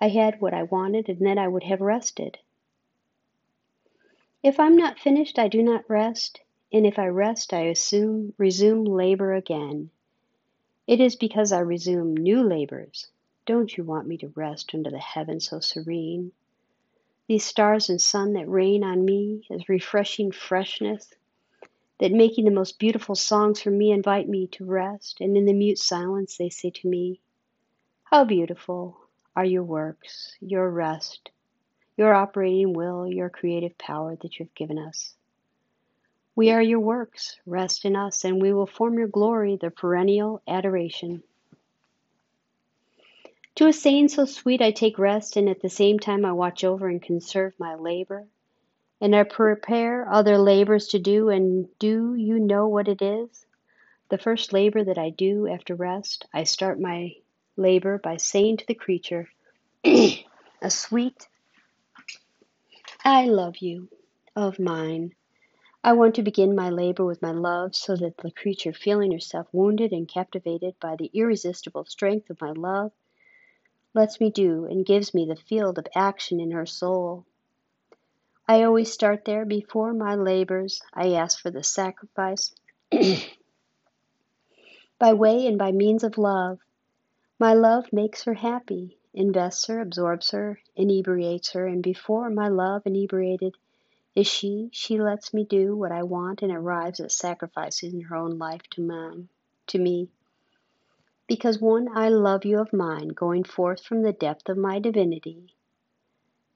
I 0.00 0.08
had 0.08 0.40
what 0.40 0.54
I 0.54 0.62
wanted, 0.62 1.08
and 1.08 1.20
then 1.20 1.38
I 1.38 1.48
would 1.48 1.64
have 1.64 1.80
rested. 1.80 2.38
If 4.42 4.60
I'm 4.60 4.76
not 4.76 4.98
finished, 4.98 5.38
I 5.38 5.48
do 5.48 5.62
not 5.62 5.88
rest, 5.90 6.40
and 6.72 6.86
if 6.86 6.98
I 6.98 7.06
rest, 7.06 7.52
I 7.52 7.62
assume, 7.62 8.34
resume 8.38 8.84
labor 8.84 9.34
again. 9.34 9.90
It 10.86 11.00
is 11.00 11.16
because 11.16 11.52
I 11.52 11.60
resume 11.60 12.16
new 12.16 12.42
labors 12.42 13.08
don't 13.46 13.76
you 13.76 13.84
want 13.84 14.06
me 14.06 14.16
to 14.16 14.32
rest 14.34 14.74
under 14.74 14.90
the 14.90 14.98
heaven 14.98 15.38
so 15.38 15.60
serene? 15.60 16.32
These 17.26 17.44
stars 17.44 17.90
and 17.90 18.00
sun 18.00 18.32
that 18.34 18.48
rain 18.48 18.82
on 18.82 19.04
me 19.04 19.46
as 19.50 19.68
refreshing 19.68 20.32
freshness, 20.32 21.12
that 21.98 22.12
making 22.12 22.44
the 22.44 22.50
most 22.50 22.78
beautiful 22.78 23.14
songs 23.14 23.60
for 23.60 23.70
me 23.70 23.92
invite 23.92 24.28
me 24.28 24.46
to 24.48 24.64
rest, 24.64 25.20
and 25.20 25.36
in 25.36 25.44
the 25.44 25.52
mute 25.52 25.78
silence 25.78 26.36
they 26.36 26.48
say 26.48 26.70
to 26.70 26.88
me, 26.88 27.20
How 28.04 28.24
beautiful 28.24 28.98
are 29.36 29.44
your 29.44 29.64
works, 29.64 30.36
your 30.40 30.70
rest, 30.70 31.30
your 31.96 32.14
operating 32.14 32.72
will, 32.72 33.06
your 33.06 33.30
creative 33.30 33.76
power 33.78 34.16
that 34.16 34.38
you 34.38 34.44
have 34.44 34.54
given 34.54 34.78
us. 34.78 35.14
We 36.36 36.50
are 36.50 36.62
your 36.62 36.80
works, 36.80 37.38
rest 37.46 37.84
in 37.84 37.94
us, 37.94 38.24
and 38.24 38.42
we 38.42 38.52
will 38.52 38.66
form 38.66 38.98
your 38.98 39.06
glory, 39.06 39.56
the 39.56 39.70
perennial 39.70 40.42
adoration. 40.48 41.22
To 43.56 43.68
a 43.68 43.72
saying 43.72 44.08
so 44.08 44.24
sweet 44.24 44.60
I 44.60 44.72
take 44.72 44.98
rest, 44.98 45.36
and 45.36 45.48
at 45.48 45.60
the 45.60 45.70
same 45.70 46.00
time 46.00 46.24
I 46.24 46.32
watch 46.32 46.64
over 46.64 46.88
and 46.88 47.00
conserve 47.00 47.54
my 47.60 47.76
labor. 47.76 48.26
And 49.00 49.14
I 49.14 49.24
prepare 49.24 50.08
other 50.08 50.38
labors 50.38 50.88
to 50.88 50.98
do, 50.98 51.28
and 51.28 51.68
do 51.78 52.14
you 52.14 52.38
know 52.38 52.68
what 52.68 52.88
it 52.88 53.02
is? 53.02 53.46
The 54.08 54.18
first 54.18 54.52
labor 54.52 54.84
that 54.84 54.98
I 54.98 55.10
do 55.10 55.48
after 55.48 55.74
rest, 55.74 56.26
I 56.32 56.44
start 56.44 56.80
my 56.80 57.16
labor 57.56 57.98
by 57.98 58.16
saying 58.16 58.58
to 58.58 58.66
the 58.66 58.74
creature, 58.74 59.28
a 59.84 60.24
sweet, 60.68 61.28
I 63.04 63.26
love 63.26 63.58
you, 63.58 63.88
of 64.36 64.58
mine. 64.58 65.14
I 65.82 65.92
want 65.92 66.14
to 66.14 66.22
begin 66.22 66.54
my 66.54 66.70
labor 66.70 67.04
with 67.04 67.20
my 67.20 67.32
love 67.32 67.74
so 67.76 67.96
that 67.96 68.16
the 68.18 68.30
creature, 68.30 68.72
feeling 68.72 69.12
herself 69.12 69.48
wounded 69.52 69.92
and 69.92 70.08
captivated 70.08 70.78
by 70.80 70.96
the 70.96 71.10
irresistible 71.12 71.84
strength 71.84 72.30
of 72.30 72.40
my 72.40 72.52
love, 72.52 72.92
lets 73.92 74.20
me 74.20 74.30
do 74.30 74.64
and 74.64 74.86
gives 74.86 75.12
me 75.12 75.26
the 75.26 75.36
field 75.36 75.78
of 75.78 75.86
action 75.94 76.40
in 76.40 76.52
her 76.52 76.64
soul. 76.66 77.26
I 78.46 78.62
always 78.62 78.92
start 78.92 79.24
there 79.24 79.46
before 79.46 79.94
my 79.94 80.16
labors. 80.16 80.82
I 80.92 81.14
ask 81.14 81.40
for 81.40 81.50
the 81.50 81.62
sacrifice 81.62 82.54
by 84.98 85.14
way 85.14 85.46
and 85.46 85.56
by 85.56 85.72
means 85.72 86.04
of 86.04 86.18
love. 86.18 86.58
My 87.38 87.54
love 87.54 87.90
makes 87.90 88.24
her 88.24 88.34
happy, 88.34 88.98
invests 89.14 89.66
her, 89.68 89.80
absorbs 89.80 90.32
her, 90.32 90.60
inebriates 90.76 91.52
her, 91.52 91.66
and 91.66 91.82
before 91.82 92.28
my 92.28 92.48
love 92.48 92.82
inebriated 92.84 93.54
is 94.14 94.26
she, 94.26 94.68
she 94.72 95.00
lets 95.00 95.32
me 95.32 95.44
do 95.44 95.74
what 95.74 95.90
I 95.90 96.02
want 96.02 96.42
and 96.42 96.52
arrives 96.52 97.00
at 97.00 97.12
sacrificing 97.12 98.02
her 98.02 98.16
own 98.16 98.36
life 98.36 98.64
to 98.72 98.82
mine, 98.82 99.30
to 99.68 99.78
me. 99.78 100.10
Because 101.26 101.62
one 101.62 101.88
I 101.96 102.10
love 102.10 102.44
you 102.44 102.58
of 102.58 102.74
mine, 102.74 103.08
going 103.08 103.44
forth 103.44 103.82
from 103.82 104.02
the 104.02 104.12
depth 104.12 104.50
of 104.50 104.58
my 104.58 104.78
divinity, 104.78 105.54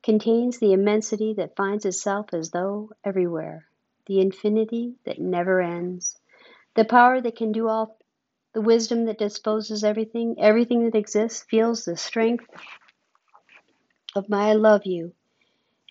contains 0.02 0.58
the 0.58 0.72
immensity 0.72 1.34
that 1.34 1.56
finds 1.56 1.84
itself 1.84 2.32
as 2.32 2.50
though 2.50 2.90
everywhere, 3.04 3.66
the 4.06 4.20
infinity 4.20 4.94
that 5.04 5.18
never 5.18 5.60
ends, 5.60 6.18
the 6.74 6.84
power 6.84 7.20
that 7.20 7.36
can 7.36 7.52
do 7.52 7.68
all, 7.68 7.98
the 8.52 8.60
wisdom 8.60 9.06
that 9.06 9.18
disposes 9.18 9.84
everything, 9.84 10.36
everything 10.38 10.84
that 10.84 10.98
exists 10.98 11.42
feels 11.42 11.84
the 11.84 11.96
strength 11.96 12.46
of 14.14 14.28
my 14.28 14.50
I 14.50 14.52
love 14.54 14.86
you, 14.86 15.12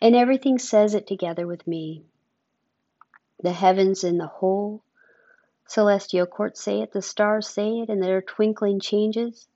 and 0.01 0.15
everything 0.15 0.57
says 0.57 0.93
it 0.93 1.07
together 1.07 1.45
with 1.45 1.67
me. 1.67 2.03
The 3.41 3.51
heavens 3.51 4.03
and 4.03 4.19
the 4.19 4.27
whole 4.27 4.83
celestial 5.67 6.25
court 6.25 6.57
say 6.57 6.81
it, 6.81 6.91
the 6.91 7.01
stars 7.01 7.47
say 7.47 7.79
it, 7.79 7.89
and 7.89 8.01
their 8.01 8.21
twinkling 8.21 8.79
changes 8.79 9.47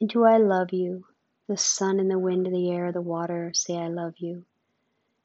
into 0.00 0.24
I 0.24 0.36
love 0.38 0.72
you. 0.72 1.04
The 1.48 1.56
sun 1.56 2.00
and 2.00 2.10
the 2.10 2.18
wind, 2.18 2.46
and 2.46 2.54
the 2.54 2.70
air, 2.70 2.86
and 2.86 2.94
the 2.94 3.00
water 3.00 3.52
say 3.54 3.76
I 3.76 3.88
love 3.88 4.18
you. 4.18 4.44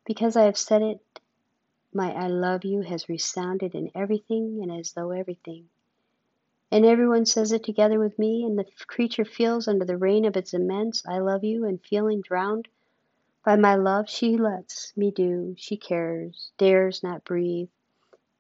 Because 0.06 0.36
I 0.36 0.44
have 0.44 0.58
said 0.58 0.82
it, 0.82 1.20
my 1.94 2.14
I 2.14 2.28
love 2.28 2.64
you 2.64 2.82
has 2.82 3.10
resounded 3.10 3.76
in 3.76 3.92
everything 3.96 4.60
and 4.62 4.72
as 4.72 4.94
though 4.94 5.12
everything. 5.12 5.70
And 6.72 6.86
everyone 6.86 7.26
says 7.26 7.52
it 7.52 7.64
together 7.64 8.00
with 8.00 8.18
me, 8.20 8.44
and 8.44 8.58
the 8.58 8.66
creature 8.88 9.26
feels 9.26 9.68
under 9.68 9.86
the 9.86 9.98
rain 9.98 10.26
of 10.26 10.38
its 10.38 10.54
immense 10.54 11.06
I 11.06 11.20
love 11.20 11.44
you, 11.44 11.66
and 11.66 11.82
feeling 11.84 12.22
drowned 12.22 12.68
by 13.44 13.56
my 13.56 13.74
love, 13.74 14.08
she 14.08 14.38
lets 14.38 14.96
me 14.96 15.10
do, 15.10 15.56
she 15.58 15.76
cares, 15.76 16.52
dares 16.60 17.02
not 17.02 17.26
breathe, 17.26 17.70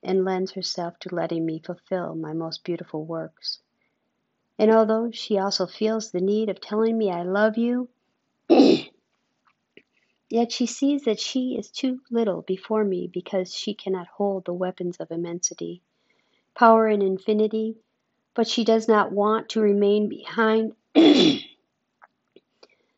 and 0.04 0.24
lends 0.24 0.52
herself 0.52 1.00
to 1.00 1.16
letting 1.16 1.44
me 1.44 1.58
fulfill 1.58 2.14
my 2.14 2.34
most 2.34 2.64
beautiful 2.64 3.04
works. 3.04 3.62
And 4.62 4.70
although 4.70 5.10
she 5.10 5.40
also 5.40 5.66
feels 5.66 6.12
the 6.12 6.22
need 6.22 6.48
of 6.48 6.62
telling 6.62 6.96
me 6.96 7.10
I 7.10 7.24
love 7.24 7.58
you, 7.58 7.90
yet 10.30 10.52
she 10.52 10.68
sees 10.68 11.06
that 11.06 11.20
she 11.20 11.56
is 11.58 11.72
too 11.72 12.02
little 12.12 12.44
before 12.44 12.84
me 12.84 13.10
because 13.12 13.56
she 13.56 13.74
cannot 13.74 14.06
hold 14.06 14.46
the 14.46 14.54
weapons 14.54 14.98
of 14.98 15.10
immensity, 15.10 15.82
power, 16.54 16.86
and 16.86 17.02
infinity, 17.02 17.76
but 18.36 18.48
she 18.48 18.64
does 18.64 18.88
not 18.88 19.12
want 19.12 19.50
to 19.50 19.62
remain 19.62 20.08
behind. 20.08 20.76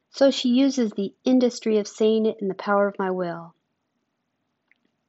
so 0.09 0.31
she 0.31 0.49
uses 0.49 0.91
the 0.91 1.13
industry 1.23 1.77
of 1.77 1.87
saying 1.87 2.25
it 2.25 2.41
in 2.41 2.49
the 2.49 2.55
power 2.55 2.89
of 2.89 2.99
my 2.99 3.09
will. 3.09 3.55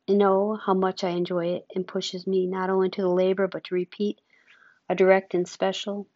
And 0.07 0.19
know 0.19 0.55
how 0.55 0.75
much 0.75 1.03
I 1.03 1.09
enjoy 1.09 1.47
it 1.47 1.67
and 1.75 1.85
pushes 1.85 2.29
me 2.29 2.47
not 2.47 2.71
only 2.71 2.91
to 2.91 3.03
the 3.03 3.09
labor 3.09 3.49
but 3.49 3.65
to 3.65 3.75
repeat 3.75 4.21
a 4.89 4.95
direct 4.95 5.35
and 5.35 5.49
special 5.49 6.07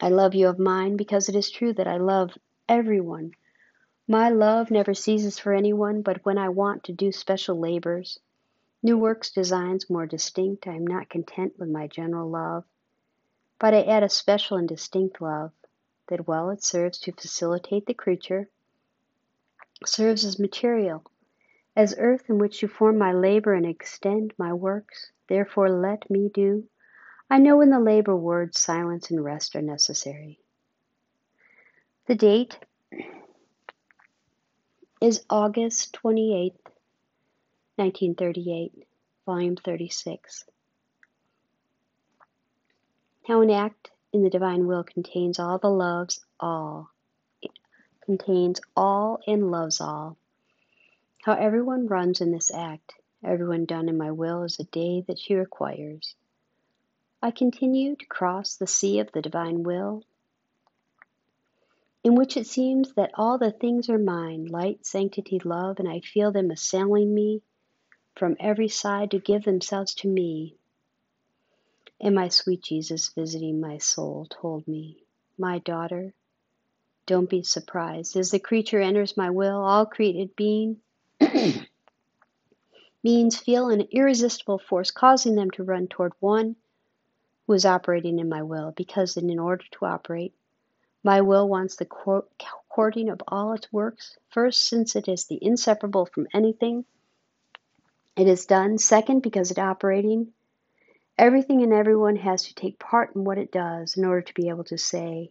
I 0.00 0.10
love 0.10 0.34
you 0.34 0.48
of 0.48 0.60
mine 0.60 0.96
because 0.96 1.28
it 1.28 1.34
is 1.34 1.50
true 1.50 1.72
that 1.72 1.88
I 1.88 1.96
love 1.96 2.38
everyone. 2.68 3.32
My 4.06 4.28
love 4.30 4.70
never 4.70 4.94
ceases 4.94 5.40
for 5.40 5.52
anyone, 5.52 6.02
but 6.02 6.24
when 6.24 6.38
I 6.38 6.50
want 6.50 6.84
to 6.84 6.92
do 6.92 7.10
special 7.10 7.58
labors, 7.58 8.20
new 8.80 8.96
works, 8.96 9.32
designs 9.32 9.90
more 9.90 10.06
distinct, 10.06 10.68
I 10.68 10.76
am 10.76 10.86
not 10.86 11.10
content 11.10 11.58
with 11.58 11.68
my 11.68 11.88
general 11.88 12.30
love, 12.30 12.64
but 13.58 13.74
I 13.74 13.82
add 13.82 14.04
a 14.04 14.08
special 14.08 14.56
and 14.56 14.68
distinct 14.68 15.20
love 15.20 15.50
that 16.06 16.28
while 16.28 16.50
it 16.50 16.62
serves 16.62 16.98
to 17.00 17.12
facilitate 17.12 17.86
the 17.86 17.94
creature, 17.94 18.48
serves 19.84 20.24
as 20.24 20.38
material, 20.38 21.02
as 21.74 21.96
earth 21.98 22.30
in 22.30 22.38
which 22.38 22.60
to 22.60 22.68
form 22.68 22.98
my 22.98 23.12
labor 23.12 23.52
and 23.52 23.66
extend 23.66 24.32
my 24.38 24.52
works. 24.52 25.10
Therefore 25.26 25.68
let 25.68 26.08
me 26.08 26.28
do 26.28 26.68
I 27.30 27.38
know 27.38 27.60
in 27.60 27.68
the 27.68 27.78
labor 27.78 28.16
words 28.16 28.58
silence 28.58 29.10
and 29.10 29.22
rest 29.22 29.54
are 29.54 29.60
necessary. 29.60 30.40
The 32.06 32.14
date 32.14 32.58
is 35.02 35.24
August 35.28 35.92
28, 35.92 36.54
1938, 37.76 38.86
volume 39.26 39.56
36. 39.56 40.44
How 43.26 43.42
an 43.42 43.50
act 43.50 43.90
in 44.14 44.22
the 44.22 44.30
divine 44.30 44.66
will 44.66 44.82
contains 44.82 45.38
all 45.38 45.58
the 45.58 45.68
loves 45.68 46.24
all, 46.40 46.88
It 47.42 47.50
contains 48.00 48.58
all 48.74 49.20
and 49.26 49.50
loves 49.50 49.82
all. 49.82 50.16
How 51.24 51.34
everyone 51.34 51.88
runs 51.88 52.22
in 52.22 52.32
this 52.32 52.50
act, 52.50 52.94
everyone 53.22 53.66
done 53.66 53.90
in 53.90 53.98
my 53.98 54.12
will 54.12 54.44
is 54.44 54.58
a 54.58 54.64
day 54.64 55.04
that 55.06 55.18
she 55.18 55.34
requires. 55.34 56.14
I 57.20 57.32
continue 57.32 57.96
to 57.96 58.06
cross 58.06 58.54
the 58.54 58.68
sea 58.68 59.00
of 59.00 59.10
the 59.10 59.20
divine 59.20 59.64
will, 59.64 60.04
in 62.04 62.14
which 62.14 62.36
it 62.36 62.46
seems 62.46 62.94
that 62.94 63.10
all 63.14 63.38
the 63.38 63.50
things 63.50 63.90
are 63.90 63.98
mine 63.98 64.46
light, 64.46 64.86
sanctity, 64.86 65.40
love, 65.44 65.80
and 65.80 65.88
I 65.88 65.98
feel 65.98 66.30
them 66.30 66.52
assailing 66.52 67.12
me 67.12 67.42
from 68.14 68.36
every 68.38 68.68
side 68.68 69.10
to 69.10 69.18
give 69.18 69.42
themselves 69.42 69.94
to 69.96 70.08
me. 70.08 70.54
And 72.00 72.14
my 72.14 72.28
sweet 72.28 72.62
Jesus 72.62 73.08
visiting 73.08 73.60
my 73.60 73.78
soul 73.78 74.28
told 74.30 74.68
me, 74.68 75.02
My 75.36 75.58
daughter, 75.58 76.14
don't 77.06 77.28
be 77.28 77.42
surprised. 77.42 78.16
As 78.16 78.30
the 78.30 78.38
creature 78.38 78.80
enters 78.80 79.16
my 79.16 79.30
will, 79.30 79.64
all 79.64 79.86
created 79.86 80.36
being 80.36 80.80
means 83.02 83.36
feel 83.36 83.70
an 83.70 83.88
irresistible 83.90 84.60
force 84.60 84.92
causing 84.92 85.34
them 85.34 85.50
to 85.50 85.64
run 85.64 85.88
toward 85.88 86.12
one 86.20 86.54
is 87.52 87.64
operating 87.64 88.18
in 88.18 88.28
my 88.28 88.42
will, 88.42 88.72
because 88.76 89.16
in 89.16 89.38
order 89.38 89.64
to 89.72 89.86
operate, 89.86 90.34
my 91.02 91.20
will 91.20 91.48
wants 91.48 91.76
the 91.76 91.86
courting 92.68 93.08
of 93.08 93.22
all 93.28 93.52
its 93.52 93.72
works. 93.72 94.18
First, 94.30 94.66
since 94.66 94.96
it 94.96 95.08
is 95.08 95.26
the 95.26 95.38
inseparable 95.40 96.06
from 96.06 96.26
anything 96.34 96.84
it 98.16 98.26
is 98.26 98.46
done. 98.46 98.78
Second, 98.78 99.22
because 99.22 99.52
it 99.52 99.58
operating, 99.60 100.32
everything 101.16 101.62
and 101.62 101.72
everyone 101.72 102.16
has 102.16 102.42
to 102.44 102.54
take 102.54 102.78
part 102.78 103.14
in 103.14 103.22
what 103.22 103.38
it 103.38 103.52
does 103.52 103.96
in 103.96 104.04
order 104.04 104.22
to 104.22 104.34
be 104.34 104.48
able 104.48 104.64
to 104.64 104.76
say, 104.76 105.30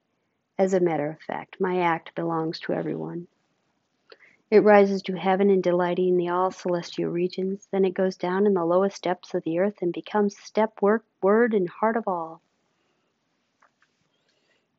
as 0.57 0.73
a 0.73 0.79
matter 0.79 1.09
of 1.09 1.21
fact, 1.21 1.59
my 1.59 1.81
act 1.81 2.15
belongs 2.15 2.59
to 2.61 2.73
everyone. 2.73 3.27
It 4.49 4.63
rises 4.63 5.01
to 5.03 5.17
heaven 5.17 5.49
in 5.49 5.59
delighting 5.59 6.15
the 6.15 6.29
all 6.29 6.51
celestial 6.51 7.11
regions. 7.11 7.67
Then 7.71 7.83
it 7.83 7.93
goes 7.93 8.15
down 8.15 8.47
in 8.47 8.53
the 8.53 8.63
lowest 8.63 9.03
depths 9.03 9.33
of 9.33 9.43
the 9.43 9.59
earth 9.59 9.81
and 9.81 9.91
becomes 9.91 10.37
step, 10.37 10.81
work, 10.81 11.03
word, 11.21 11.53
and 11.53 11.69
heart 11.69 11.97
of 11.97 12.07
all. 12.07 12.41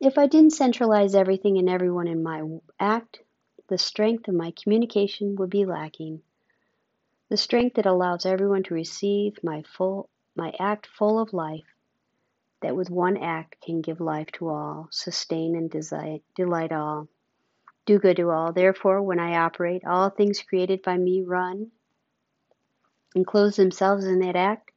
If 0.00 0.16
I 0.16 0.26
didn't 0.26 0.52
centralize 0.52 1.14
everything 1.14 1.58
and 1.58 1.68
everyone 1.68 2.06
in 2.06 2.22
my 2.22 2.42
act, 2.78 3.20
the 3.68 3.78
strength 3.78 4.28
of 4.28 4.34
my 4.34 4.52
communication 4.52 5.36
would 5.36 5.50
be 5.50 5.64
lacking. 5.64 6.22
The 7.28 7.36
strength 7.36 7.76
that 7.76 7.86
allows 7.86 8.24
everyone 8.24 8.62
to 8.64 8.74
receive 8.74 9.42
my 9.42 9.62
full 9.62 10.08
my 10.36 10.54
act 10.60 10.86
full 10.86 11.18
of 11.18 11.32
life, 11.32 11.66
that 12.62 12.76
with 12.76 12.90
one 12.90 13.16
act 13.16 13.60
can 13.60 13.80
give 13.80 14.00
life 14.00 14.28
to 14.32 14.48
all, 14.48 14.88
sustain 14.92 15.56
and 15.56 15.68
delight 16.36 16.70
all 16.70 17.08
do 17.88 17.98
good 17.98 18.18
to 18.18 18.30
all. 18.30 18.52
Therefore, 18.52 19.00
when 19.00 19.18
I 19.18 19.38
operate, 19.38 19.82
all 19.86 20.10
things 20.10 20.42
created 20.42 20.82
by 20.82 20.98
me 20.98 21.22
run 21.22 21.70
and 23.14 23.26
close 23.26 23.56
themselves 23.56 24.04
in 24.04 24.18
that 24.18 24.36
act 24.36 24.72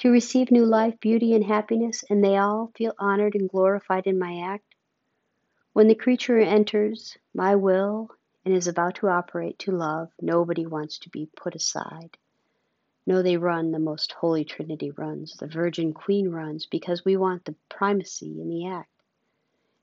to 0.00 0.10
receive 0.10 0.50
new 0.50 0.64
life, 0.64 0.98
beauty, 0.98 1.34
and 1.34 1.44
happiness, 1.44 2.04
and 2.08 2.24
they 2.24 2.36
all 2.36 2.72
feel 2.74 2.94
honored 2.98 3.34
and 3.34 3.50
glorified 3.50 4.06
in 4.06 4.18
my 4.18 4.40
act. 4.40 4.64
When 5.74 5.88
the 5.88 5.94
creature 5.94 6.38
enters 6.38 7.18
my 7.34 7.54
will 7.54 8.10
and 8.44 8.54
is 8.54 8.66
about 8.66 8.94
to 8.96 9.08
operate 9.08 9.58
to 9.60 9.72
love, 9.72 10.08
nobody 10.20 10.64
wants 10.64 10.98
to 11.00 11.10
be 11.10 11.28
put 11.36 11.54
aside. 11.54 12.16
No, 13.06 13.22
they 13.22 13.36
run, 13.36 13.72
the 13.72 13.78
most 13.78 14.12
holy 14.12 14.44
Trinity 14.44 14.90
runs, 14.90 15.36
the 15.36 15.46
Virgin 15.46 15.92
Queen 15.92 16.30
runs, 16.30 16.64
because 16.64 17.04
we 17.04 17.16
want 17.16 17.44
the 17.44 17.54
primacy 17.68 18.40
in 18.40 18.48
the 18.48 18.68
act. 18.68 18.88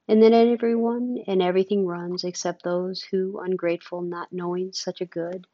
And 0.08 0.22
then 0.22 0.34
everyone 0.34 1.18
and 1.28 1.44
everything 1.44 1.86
runs 1.86 2.24
except 2.24 2.64
those 2.64 3.04
who, 3.04 3.40
ungrateful, 3.40 4.02
not 4.02 4.34
knowing 4.34 4.74
such 4.74 5.02
a 5.02 5.06
good, 5.06 5.46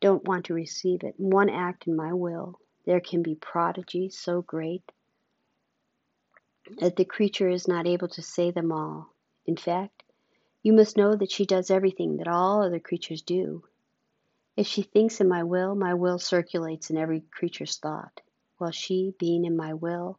don't 0.00 0.28
want 0.28 0.44
to 0.46 0.54
receive 0.54 1.02
it. 1.02 1.14
One 1.16 1.50
act 1.50 1.88
in 1.88 1.96
my 1.96 2.12
will, 2.12 2.60
there 2.86 3.00
can 3.00 3.22
be 3.22 3.34
prodigy 3.34 4.08
so 4.08 4.42
great 4.42 4.82
that 6.78 6.96
the 6.96 7.04
creature 7.04 7.48
is 7.48 7.68
not 7.68 7.86
able 7.86 8.08
to 8.08 8.22
say 8.22 8.50
them 8.50 8.72
all. 8.72 9.12
In 9.44 9.56
fact, 9.56 10.02
you 10.62 10.72
must 10.72 10.96
know 10.96 11.14
that 11.14 11.30
she 11.30 11.46
does 11.46 11.70
everything 11.70 12.16
that 12.16 12.28
all 12.28 12.62
other 12.62 12.80
creatures 12.80 13.22
do. 13.22 13.64
If 14.56 14.66
she 14.66 14.82
thinks 14.82 15.20
in 15.20 15.28
my 15.28 15.42
will, 15.42 15.74
my 15.74 15.94
will 15.94 16.18
circulates 16.18 16.90
in 16.90 16.96
every 16.96 17.22
creature's 17.30 17.76
thought, 17.76 18.20
while 18.58 18.70
she, 18.70 19.14
being 19.18 19.44
in 19.44 19.56
my 19.56 19.74
will, 19.74 20.18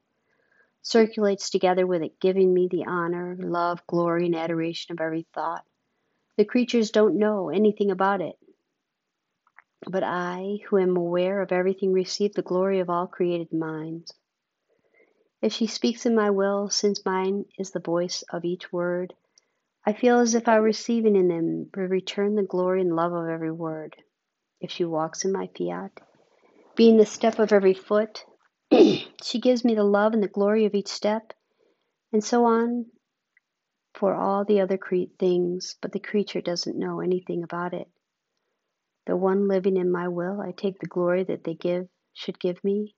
circulates 0.81 1.49
together 1.49 1.85
with 1.85 2.01
it, 2.01 2.19
giving 2.21 2.53
me 2.53 2.67
the 2.69 2.85
honor, 2.85 3.35
love, 3.39 3.85
glory, 3.87 4.25
and 4.27 4.35
adoration 4.35 4.93
of 4.93 5.01
every 5.01 5.25
thought. 5.33 5.65
The 6.37 6.45
creatures 6.45 6.91
don't 6.91 7.17
know 7.17 7.49
anything 7.49 7.91
about 7.91 8.21
it. 8.21 8.37
But 9.85 10.03
I, 10.03 10.59
who 10.67 10.77
am 10.77 10.97
aware 10.97 11.41
of 11.41 11.51
everything, 11.51 11.93
receive 11.93 12.33
the 12.33 12.41
glory 12.41 12.79
of 12.79 12.89
all 12.89 13.07
created 13.07 13.53
minds. 13.53 14.13
If 15.41 15.53
she 15.53 15.67
speaks 15.67 16.05
in 16.05 16.15
my 16.15 16.31
will, 16.31 16.69
since 16.69 17.05
mine 17.05 17.45
is 17.59 17.71
the 17.71 17.79
voice 17.79 18.23
of 18.31 18.43
each 18.43 18.73
word, 18.73 19.13
I 19.85 19.93
feel 19.93 20.19
as 20.19 20.35
if 20.35 20.47
I 20.47 20.59
were 20.59 20.65
receiving 20.65 21.15
in 21.15 21.27
them 21.27 21.69
return 21.73 22.35
the 22.35 22.43
glory 22.43 22.81
and 22.81 22.95
love 22.95 23.13
of 23.13 23.29
every 23.29 23.51
word. 23.51 23.95
If 24.59 24.71
she 24.71 24.83
walks 24.83 25.23
in 25.23 25.31
my 25.31 25.47
fiat, 25.57 25.91
being 26.75 26.97
the 26.97 27.05
step 27.05 27.39
of 27.39 27.53
every 27.53 27.75
foot, 27.75 28.25
she 28.71 29.39
gives 29.39 29.63
me 29.63 29.75
the 29.75 29.83
love 29.83 30.13
and 30.13 30.23
the 30.23 30.27
glory 30.27 30.65
of 30.65 30.73
each 30.73 30.87
step, 30.87 31.33
and 32.11 32.23
so 32.23 32.45
on 32.45 32.87
for 33.93 34.13
all 34.15 34.43
the 34.43 34.61
other 34.61 34.77
cre- 34.77 35.13
things, 35.19 35.75
but 35.81 35.91
the 35.91 35.99
creature 35.99 36.41
doesn't 36.41 36.77
know 36.77 36.99
anything 36.99 37.43
about 37.43 37.73
it. 37.73 37.87
The 39.07 39.15
one 39.15 39.47
living 39.47 39.77
in 39.77 39.89
my 39.89 40.09
will, 40.09 40.41
I 40.41 40.51
take 40.51 40.79
the 40.79 40.85
glory 40.85 41.23
that 41.23 41.45
they 41.45 41.53
give 41.53 41.87
should 42.11 42.41
give 42.41 42.61
me. 42.61 42.93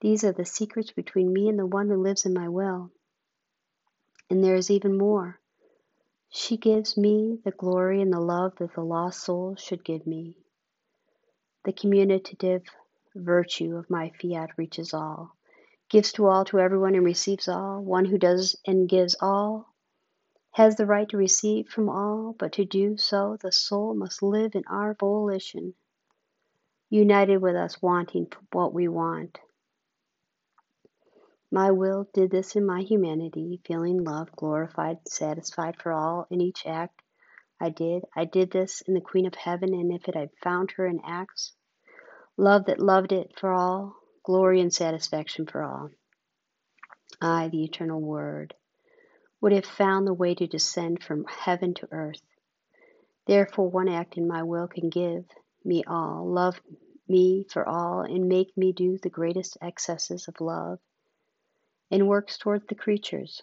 These 0.00 0.22
are 0.22 0.32
the 0.32 0.44
secrets 0.44 0.92
between 0.92 1.32
me 1.32 1.48
and 1.48 1.58
the 1.58 1.66
one 1.66 1.88
who 1.88 2.00
lives 2.00 2.24
in 2.24 2.32
my 2.32 2.48
will. 2.48 2.92
And 4.30 4.44
there 4.44 4.54
is 4.54 4.70
even 4.70 4.96
more. 4.96 5.40
She 6.28 6.56
gives 6.56 6.96
me 6.96 7.40
the 7.44 7.50
glory 7.50 8.00
and 8.00 8.12
the 8.12 8.20
love 8.20 8.54
that 8.58 8.74
the 8.74 8.84
lost 8.84 9.24
soul 9.24 9.56
should 9.56 9.84
give 9.84 10.06
me. 10.06 10.36
The 11.64 11.72
communicative 11.72 12.62
virtue 13.16 13.76
of 13.76 13.90
my 13.90 14.12
fiat 14.20 14.50
reaches 14.56 14.94
all, 14.94 15.36
gives 15.88 16.12
to 16.12 16.26
all, 16.26 16.44
to 16.44 16.60
everyone, 16.60 16.94
and 16.94 17.04
receives 17.04 17.48
all. 17.48 17.82
One 17.82 18.04
who 18.04 18.18
does 18.18 18.54
and 18.68 18.88
gives 18.88 19.16
all 19.20 19.73
has 20.54 20.76
the 20.76 20.86
right 20.86 21.08
to 21.08 21.16
receive 21.16 21.68
from 21.68 21.88
all, 21.88 22.34
but 22.38 22.52
to 22.52 22.64
do 22.64 22.96
so 22.96 23.36
the 23.40 23.52
soul 23.52 23.94
must 23.94 24.22
live 24.22 24.54
in 24.54 24.64
our 24.68 24.94
volition, 24.94 25.74
united 26.88 27.38
with 27.38 27.56
us 27.56 27.82
wanting 27.82 28.26
what 28.52 28.72
we 28.72 28.88
want. 28.88 29.38
My 31.50 31.70
will 31.70 32.08
did 32.12 32.30
this 32.30 32.56
in 32.56 32.66
my 32.66 32.82
humanity, 32.82 33.60
feeling 33.64 34.02
love, 34.02 34.30
glorified, 34.32 34.98
satisfied 35.06 35.76
for 35.80 35.92
all 35.92 36.26
in 36.30 36.40
each 36.40 36.66
act 36.66 37.00
I 37.60 37.70
did. 37.70 38.04
I 38.14 38.24
did 38.24 38.50
this 38.50 38.82
in 38.82 38.94
the 38.94 39.00
Queen 39.00 39.26
of 39.26 39.34
Heaven, 39.34 39.72
and 39.74 39.92
if 39.92 40.08
it 40.08 40.14
had 40.14 40.30
found 40.42 40.72
her 40.72 40.86
in 40.86 41.00
acts, 41.04 41.52
love 42.36 42.66
that 42.66 42.80
loved 42.80 43.12
it 43.12 43.38
for 43.38 43.52
all, 43.52 43.96
glory 44.22 44.60
and 44.60 44.72
satisfaction 44.72 45.46
for 45.46 45.62
all. 45.62 45.90
I, 47.20 47.48
the 47.48 47.64
eternal 47.64 48.00
Word, 48.00 48.54
would 49.44 49.52
have 49.52 49.66
found 49.66 50.06
the 50.06 50.14
way 50.14 50.34
to 50.34 50.46
descend 50.46 51.02
from 51.02 51.26
heaven 51.26 51.74
to 51.74 51.86
earth. 51.90 52.22
Therefore, 53.26 53.68
one 53.68 53.90
act 53.90 54.16
in 54.16 54.26
my 54.26 54.42
will 54.42 54.66
can 54.66 54.88
give 54.88 55.26
me 55.62 55.84
all, 55.86 56.26
love 56.26 56.58
me 57.08 57.44
for 57.50 57.68
all, 57.68 58.00
and 58.00 58.26
make 58.26 58.56
me 58.56 58.72
do 58.72 58.96
the 58.96 59.10
greatest 59.10 59.58
excesses 59.60 60.28
of 60.28 60.40
love, 60.40 60.78
and 61.90 62.08
works 62.08 62.38
towards 62.38 62.64
the 62.68 62.74
creatures. 62.74 63.42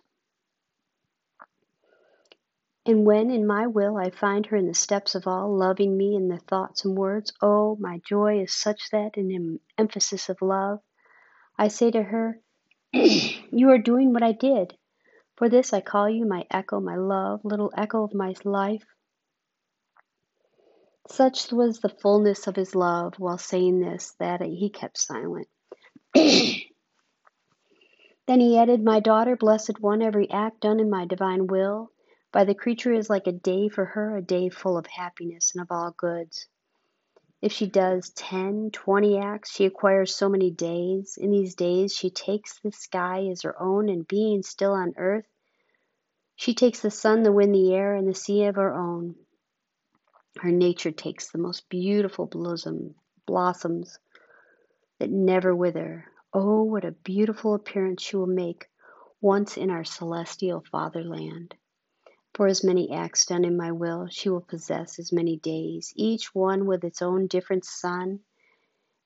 And 2.88 3.06
when 3.06 3.30
in 3.30 3.46
my 3.46 3.68
will 3.68 3.96
I 3.96 4.10
find 4.10 4.48
her 4.48 4.58
in 4.58 4.66
the 4.66 4.74
steps 4.74 5.14
of 5.14 5.28
all, 5.28 5.56
loving 5.56 5.96
me 5.96 6.16
in 6.16 6.30
their 6.30 6.40
thoughts 6.40 6.84
and 6.84 6.98
words, 6.98 7.32
oh, 7.44 7.78
my 7.80 8.02
joy 8.10 8.42
is 8.42 8.52
such 8.52 8.90
that, 8.90 9.18
in 9.18 9.32
an 9.32 9.60
emphasis 9.78 10.30
of 10.30 10.42
love, 10.42 10.80
I 11.60 11.68
say 11.68 11.92
to 11.92 12.02
her, 12.02 12.40
You 12.92 13.70
are 13.70 13.78
doing 13.78 14.14
what 14.14 14.24
I 14.24 14.32
did. 14.32 14.76
For 15.41 15.49
this 15.49 15.73
I 15.73 15.82
call 15.82 16.08
you 16.08 16.27
my 16.27 16.45
echo, 16.51 16.80
my 16.80 16.97
love, 16.97 17.43
little 17.43 17.73
echo 17.75 18.04
of 18.04 18.13
my 18.13 18.36
life. 18.43 18.86
Such 21.08 21.51
was 21.51 21.80
the 21.80 21.89
fullness 21.89 22.45
of 22.45 22.56
his 22.56 22.75
love 22.75 23.15
while 23.17 23.39
saying 23.39 23.80
this 23.80 24.13
that 24.19 24.43
he 24.43 24.69
kept 24.69 24.99
silent. 24.99 25.47
then 26.13 26.67
he 28.27 28.56
added, 28.56 28.84
My 28.84 28.99
daughter, 28.99 29.36
blessed 29.36 29.80
one, 29.80 30.04
every 30.04 30.30
act 30.30 30.60
done 30.60 30.80
in 30.80 30.91
my 30.91 31.08
divine 31.08 31.47
will 31.47 31.89
by 32.32 32.43
the 32.43 32.54
creature 32.54 32.93
is 32.93 33.10
like 33.10 33.25
a 33.25 33.32
day 33.32 33.67
for 33.67 33.86
her, 33.86 34.17
a 34.17 34.21
day 34.21 34.49
full 34.49 34.77
of 34.77 34.86
happiness 34.86 35.54
and 35.56 35.63
of 35.63 35.71
all 35.71 35.89
goods. 35.97 36.47
If 37.41 37.51
she 37.51 37.65
does 37.65 38.12
ten, 38.12 38.69
twenty 38.71 39.17
acts, 39.17 39.51
she 39.51 39.65
acquires 39.65 40.15
so 40.15 40.30
many 40.30 40.51
days. 40.51 41.17
In 41.19 41.32
these 41.32 41.56
days, 41.56 41.95
she 41.95 42.12
takes 42.12 42.60
the 42.60 42.71
sky 42.71 43.30
as 43.32 43.41
her 43.41 43.60
own, 43.60 43.89
and 43.89 44.08
being 44.08 44.43
still 44.43 44.73
on 44.73 44.93
earth, 44.97 45.25
she 46.41 46.56
takes 46.56 46.80
the 46.80 46.89
sun, 46.89 47.21
the 47.21 47.32
wind, 47.32 47.54
the 47.54 47.71
air, 47.71 47.93
and 47.93 48.08
the 48.08 48.15
sea 48.15 48.45
of 48.45 48.56
her 48.56 48.73
own. 48.73 49.13
Her 50.39 50.49
nature 50.49 50.89
takes 50.89 51.30
the 51.30 51.38
most 51.38 51.69
beautiful 51.69 52.25
blossom, 52.25 52.95
blossoms 53.27 53.99
that 54.97 55.12
never 55.12 55.56
wither. 55.56 56.06
Oh, 56.34 56.63
what 56.63 56.84
a 56.84 56.93
beautiful 56.93 57.54
appearance 57.54 58.01
she 58.01 58.15
will 58.15 58.25
make 58.25 58.67
once 59.21 59.56
in 59.56 59.69
our 59.69 59.84
celestial 59.84 60.63
fatherland. 60.71 61.54
For 62.34 62.47
as 62.47 62.63
many 62.63 62.91
acts 62.91 63.27
done 63.27 63.45
in 63.45 63.56
my 63.56 63.71
will, 63.71 64.08
she 64.10 64.27
will 64.30 64.41
possess 64.41 64.97
as 64.97 65.13
many 65.13 65.38
days, 65.38 65.93
each 65.95 66.34
one 66.34 66.65
with 66.65 66.84
its 66.84 67.04
own 67.04 67.27
different 67.27 67.65
sun, 67.65 68.21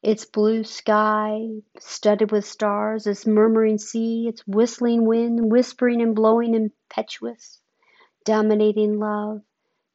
its 0.05 0.23
blue 0.23 0.63
sky 0.63 1.49
studded 1.79 2.31
with 2.31 2.45
stars, 2.45 3.07
its 3.07 3.25
murmuring 3.25 3.79
sea, 3.79 4.27
its 4.27 4.45
whistling 4.45 5.03
wind, 5.03 5.51
whispering 5.51 5.99
and 5.99 6.13
blowing 6.13 6.53
impetuous, 6.53 7.59
dominating 8.23 8.99
love, 8.99 9.41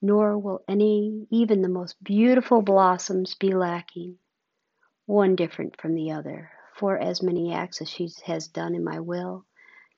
nor 0.02 0.36
will 0.36 0.64
any, 0.66 1.28
even 1.30 1.62
the 1.62 1.68
most 1.68 2.02
beautiful 2.02 2.60
blossoms, 2.60 3.36
be 3.36 3.54
lacking, 3.54 4.18
one 5.06 5.36
different 5.36 5.80
from 5.80 5.94
the 5.94 6.10
other. 6.10 6.50
For 6.74 6.98
as 6.98 7.22
many 7.22 7.52
acts 7.52 7.80
as 7.80 7.88
she 7.88 8.08
has 8.24 8.48
done 8.48 8.74
in 8.74 8.82
my 8.82 8.98
will, 8.98 9.44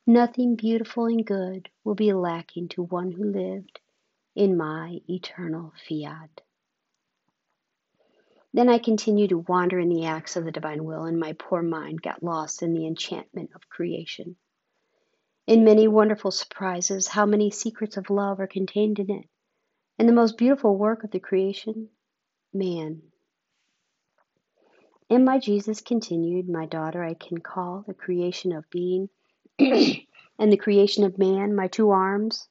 nothing 0.06 0.56
beautiful 0.56 1.06
and 1.06 1.24
good 1.24 1.70
will 1.84 1.94
be 1.94 2.12
lacking 2.12 2.68
to 2.68 2.82
one 2.82 3.12
who 3.12 3.32
lived 3.32 3.80
in 4.34 4.58
my 4.58 5.00
eternal 5.08 5.72
fiat. 5.88 6.42
Then 8.54 8.68
I 8.68 8.78
continued 8.78 9.30
to 9.30 9.38
wander 9.38 9.78
in 9.78 9.88
the 9.88 10.04
acts 10.04 10.36
of 10.36 10.44
the 10.44 10.52
divine 10.52 10.84
will, 10.84 11.04
and 11.04 11.18
my 11.18 11.32
poor 11.32 11.62
mind 11.62 12.02
got 12.02 12.22
lost 12.22 12.62
in 12.62 12.74
the 12.74 12.86
enchantment 12.86 13.50
of 13.54 13.68
creation. 13.68 14.36
In 15.46 15.64
many 15.64 15.88
wonderful 15.88 16.30
surprises, 16.30 17.08
how 17.08 17.24
many 17.26 17.50
secrets 17.50 17.96
of 17.96 18.10
love 18.10 18.40
are 18.40 18.46
contained 18.46 18.98
in 18.98 19.10
it, 19.10 19.28
and 19.98 20.08
the 20.08 20.12
most 20.12 20.36
beautiful 20.36 20.76
work 20.76 21.02
of 21.02 21.10
the 21.10 21.20
creation, 21.20 21.88
man. 22.52 23.02
And 25.08 25.24
my 25.24 25.38
Jesus 25.38 25.80
continued, 25.80 26.48
My 26.48 26.66
daughter, 26.66 27.02
I 27.02 27.14
can 27.14 27.38
call 27.38 27.84
the 27.86 27.94
creation 27.94 28.52
of 28.52 28.68
being 28.70 29.08
and 29.58 30.52
the 30.52 30.56
creation 30.56 31.04
of 31.04 31.18
man 31.18 31.54
my 31.54 31.68
two 31.68 31.90
arms, 31.90 32.48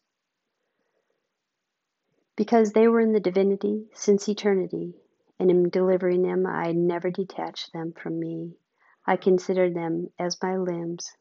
because 2.35 2.71
they 2.71 2.87
were 2.87 2.99
in 2.99 3.13
the 3.13 3.19
divinity 3.19 3.85
since 3.93 4.27
eternity, 4.27 4.95
and 5.41 5.49
in 5.49 5.69
delivering 5.71 6.21
them, 6.21 6.45
I 6.45 6.71
never 6.71 7.09
detached 7.09 7.73
them 7.73 7.93
from 7.93 8.19
me. 8.19 8.53
I 9.07 9.15
considered 9.15 9.73
them 9.73 10.11
as 10.19 10.37
my 10.39 10.57
limbs, 10.57 11.11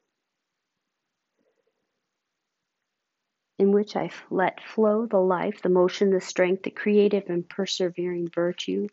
in 3.59 3.73
which 3.73 3.97
I 3.97 4.11
let 4.29 4.63
flow 4.63 5.07
the 5.07 5.17
life, 5.17 5.63
the 5.63 5.71
motion, 5.71 6.11
the 6.11 6.21
strength, 6.21 6.65
the 6.65 6.71
creative 6.71 7.31
and 7.31 7.49
persevering 7.49 8.29
virtue. 8.29 8.89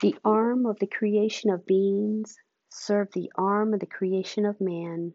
The 0.00 0.16
arm 0.24 0.64
of 0.64 0.78
the 0.78 0.86
creation 0.86 1.50
of 1.50 1.66
beings 1.66 2.38
served 2.70 3.12
the 3.12 3.30
arm 3.36 3.74
of 3.74 3.80
the 3.80 3.86
creation 3.86 4.46
of 4.46 4.58
man. 4.58 5.12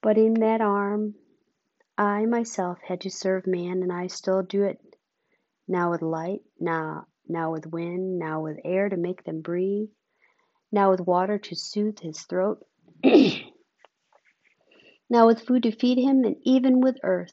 But 0.00 0.16
in 0.16 0.34
that 0.34 0.60
arm, 0.60 1.16
I 1.98 2.26
myself 2.26 2.78
had 2.86 3.00
to 3.00 3.10
serve 3.10 3.48
man, 3.48 3.82
and 3.82 3.92
I 3.92 4.06
still 4.06 4.44
do 4.44 4.62
it 4.62 4.83
now 5.66 5.90
with 5.90 6.02
light, 6.02 6.42
now, 6.58 7.06
now 7.28 7.52
with 7.52 7.66
wind, 7.66 8.18
now 8.18 8.42
with 8.42 8.58
air 8.64 8.88
to 8.88 8.96
make 8.96 9.24
them 9.24 9.40
breathe, 9.40 9.88
now 10.70 10.90
with 10.90 11.00
water 11.00 11.38
to 11.38 11.54
soothe 11.54 11.98
his 12.00 12.22
throat, 12.22 12.64
now 15.10 15.26
with 15.26 15.40
food 15.46 15.62
to 15.62 15.72
feed 15.72 15.98
him, 15.98 16.24
and 16.24 16.36
even 16.42 16.80
with 16.80 16.98
earth 17.02 17.32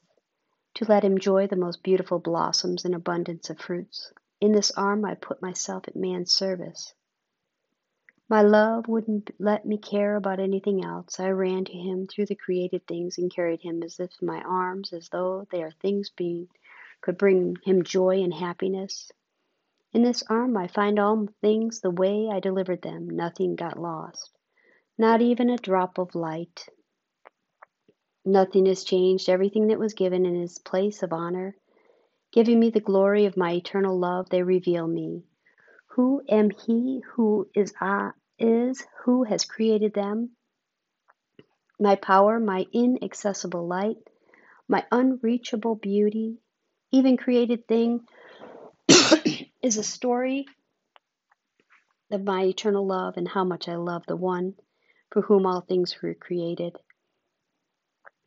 to 0.76 0.86
let 0.86 1.04
him 1.04 1.14
enjoy 1.14 1.48
the 1.48 1.56
most 1.56 1.84
beautiful 1.84 2.20
blossoms 2.20 2.86
and 2.86 2.96
abundance 2.96 3.50
of 3.50 3.60
fruits. 3.60 4.14
In 4.40 4.54
this 4.54 4.72
arm 4.72 5.04
I 5.06 5.16
put 5.16 5.42
myself 5.42 5.88
at 5.88 5.96
man's 5.96 6.32
service. 6.32 6.94
My 8.30 8.42
love 8.42 8.88
wouldn't 8.88 9.30
let 9.40 9.66
me 9.66 9.78
care 9.78 10.16
about 10.16 10.40
anything 10.40 10.86
else. 10.86 11.20
I 11.20 11.32
ran 11.32 11.66
to 11.66 11.74
him 11.74 12.08
through 12.08 12.28
the 12.28 12.36
created 12.36 12.88
things 12.88 13.18
and 13.18 13.30
carried 13.30 13.62
him 13.62 13.84
as 13.84 14.00
if 14.00 14.10
my 14.22 14.42
arms, 14.42 14.94
as 14.94 15.10
though 15.10 15.46
they 15.52 15.62
are 15.62 15.72
things 15.72 16.10
being 16.10 16.48
could 17.02 17.18
bring 17.18 17.58
him 17.64 17.84
joy 17.84 18.22
and 18.22 18.34
happiness. 18.34 19.12
In 19.94 20.04
this 20.04 20.24
arm 20.30 20.56
I 20.56 20.68
find 20.68 21.00
all 21.00 21.28
things 21.42 21.82
the 21.82 21.92
way 21.92 22.30
I 22.32 22.40
delivered 22.40 22.82
them. 22.82 23.10
Nothing 23.10 23.56
got 23.56 23.80
lost, 23.80 24.38
not 24.98 25.22
even 25.22 25.50
a 25.50 25.58
drop 25.58 25.98
of 25.98 26.16
light. 26.16 26.68
Nothing 28.24 28.68
has 28.68 28.84
changed. 28.84 29.30
Everything 29.30 29.68
that 29.68 29.80
was 29.80 29.94
given 29.94 30.26
in 30.26 30.36
its 30.36 30.60
place 30.60 31.04
of 31.04 31.12
honor, 31.12 31.56
giving 32.32 32.60
me 32.60 32.70
the 32.70 32.80
glory 32.80 33.26
of 33.26 33.36
my 33.36 33.54
eternal 33.54 33.98
love, 33.98 34.30
they 34.30 34.44
reveal 34.44 34.88
me. 34.88 35.24
Who 35.96 36.22
am 36.30 36.52
he? 36.52 37.04
Who 37.16 37.50
is 37.56 37.74
I? 37.82 38.12
is, 38.42 38.84
who 39.04 39.24
has 39.24 39.46
created 39.46 39.94
them? 39.94 40.32
My 41.80 41.96
power, 41.96 42.40
my 42.40 42.66
inaccessible 42.74 43.68
light, 43.68 43.98
my 44.68 44.86
unreachable 44.92 45.76
beauty, 45.76 46.38
even 46.92 47.18
created 47.18 47.68
thing 47.68 48.02
is 49.62 49.78
a 49.78 49.84
story 49.84 50.46
of 52.12 52.24
my 52.24 52.44
eternal 52.44 52.86
love 52.86 53.16
and 53.18 53.28
how 53.28 53.44
much 53.44 53.70
I 53.70 53.76
love 53.76 54.04
the 54.08 54.18
one 54.18 54.56
for 55.12 55.22
whom 55.22 55.46
all 55.46 55.62
things 55.62 55.96
were 56.02 56.14
created. 56.14 56.78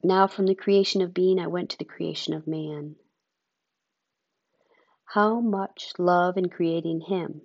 Now, 0.02 0.26
from 0.26 0.46
the 0.46 0.54
creation 0.54 1.02
of 1.02 1.14
being, 1.14 1.38
I 1.38 1.46
went 1.46 1.70
to 1.70 1.78
the 1.78 1.84
creation 1.84 2.34
of 2.34 2.46
man. 2.46 2.96
How 5.06 5.40
much 5.40 5.92
love 5.98 6.36
in 6.36 6.48
creating 6.48 7.00
him. 7.00 7.40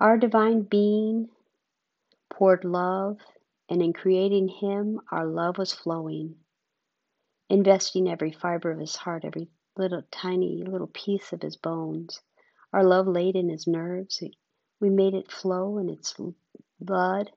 Our 0.00 0.16
divine 0.16 0.62
being 0.62 1.28
poured 2.30 2.64
love, 2.64 3.18
and 3.68 3.82
in 3.82 3.92
creating 3.92 4.48
him, 4.48 5.00
our 5.10 5.26
love 5.26 5.58
was 5.58 5.72
flowing, 5.72 6.36
investing 7.54 8.08
every 8.08 8.32
fiber 8.32 8.72
of 8.72 8.80
his 8.80 8.96
heart, 8.96 9.24
every 9.24 9.48
little 9.76 10.02
tiny 10.10 10.64
little 10.66 10.88
piece 10.88 11.32
of 11.32 11.40
his 11.40 11.56
bones. 11.56 12.20
Our 12.72 12.82
love 12.82 13.06
laid 13.06 13.36
in 13.36 13.48
his 13.48 13.68
nerves. 13.68 14.20
We 14.80 14.90
made 14.90 15.14
it 15.14 15.30
flow 15.30 15.78
in 15.78 15.88
its 15.88 16.16
blood. 16.80 17.30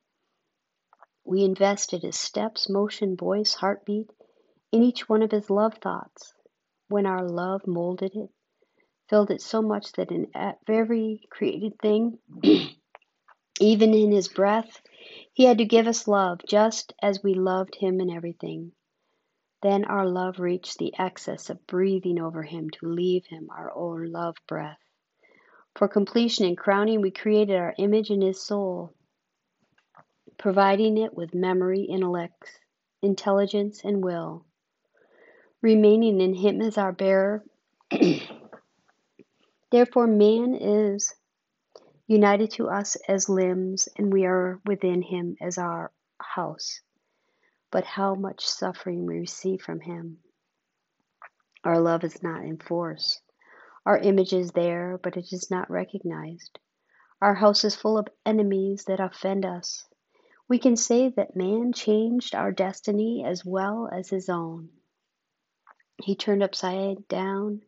We 1.24 1.44
invested 1.44 2.02
his 2.02 2.18
steps, 2.18 2.68
motion, 2.68 3.16
voice, 3.16 3.54
heartbeat 3.54 4.10
in 4.72 4.82
each 4.82 5.08
one 5.08 5.22
of 5.22 5.30
his 5.30 5.52
love 5.52 5.76
thoughts. 5.76 6.34
When 6.88 7.06
our 7.06 7.24
love 7.24 7.68
molded 7.68 8.16
it, 8.16 8.32
filled 9.10 9.30
it 9.30 9.42
so 9.42 9.62
much 9.62 9.92
that 9.94 10.12
in 10.12 10.32
every 10.68 11.28
created 11.30 11.78
thing, 11.80 12.18
even 13.60 13.94
in 13.94 14.12
his 14.12 14.30
breath, 14.30 14.82
he 15.34 15.44
had 15.44 15.60
to 15.60 15.66
give 15.66 15.86
us 15.86 16.08
love 16.08 16.42
just 16.48 16.94
as 17.04 17.22
we 17.22 17.36
loved 17.36 17.76
him 17.76 18.02
in 18.02 18.10
everything. 18.10 18.72
Then 19.68 19.84
our 19.84 20.08
love 20.08 20.40
reached 20.40 20.78
the 20.78 20.98
excess 20.98 21.50
of 21.50 21.68
breathing 21.68 22.22
over 22.22 22.42
him 22.42 22.70
to 22.70 22.88
leave 22.88 23.26
him 23.26 23.50
our 23.52 23.70
own 23.76 24.14
love 24.14 24.38
breath. 24.48 24.80
For 25.76 25.90
completion 25.90 26.46
and 26.46 26.58
crowning, 26.58 27.02
we 27.02 27.12
created 27.12 27.58
our 27.58 27.76
image 27.78 28.10
in 28.10 28.22
his 28.22 28.42
soul, 28.42 28.94
providing 30.38 30.98
it 30.98 31.14
with 31.14 31.36
memory, 31.36 31.82
intellect, 31.82 32.62
intelligence, 33.02 33.84
and 33.84 34.02
will. 34.02 34.46
Remaining 35.62 36.22
in 36.22 36.34
him 36.34 36.62
as 36.62 36.78
our 36.78 36.94
bearer. 36.94 37.44
Therefore, 39.70 40.08
man 40.08 40.56
is 40.56 41.14
united 42.08 42.52
to 42.52 42.70
us 42.70 42.96
as 43.10 43.28
limbs, 43.28 43.90
and 43.98 44.14
we 44.14 44.24
are 44.24 44.62
within 44.66 45.02
him 45.02 45.36
as 45.42 45.58
our 45.58 45.92
house 46.22 46.80
but 47.78 47.86
how 47.86 48.16
much 48.16 48.44
suffering 48.44 49.06
we 49.06 49.20
receive 49.20 49.62
from 49.62 49.80
Him. 49.80 50.18
Our 51.64 51.80
love 51.80 52.04
is 52.04 52.24
not 52.24 52.44
in 52.44 52.58
force. 52.58 53.22
Our 53.86 54.00
image 54.00 54.34
is 54.34 54.50
there, 54.50 55.00
but 55.04 55.16
it 55.16 55.32
is 55.32 55.52
not 55.52 55.70
recognized. 55.70 56.58
Our 57.22 57.36
house 57.36 57.64
is 57.64 57.76
full 57.76 58.00
of 58.00 58.08
enemies 58.26 58.86
that 58.86 59.00
offend 59.00 59.46
us. 59.46 59.86
We 60.50 60.58
can 60.58 60.76
say 60.76 61.10
that 61.10 61.36
man 61.36 61.72
changed 61.72 62.34
our 62.34 62.52
destiny 62.52 63.24
as 63.24 63.46
well 63.46 63.88
as 63.94 64.10
his 64.10 64.28
own. 64.28 64.70
He 66.02 66.16
turned 66.16 66.42
upside 66.42 67.08
down 67.08 67.62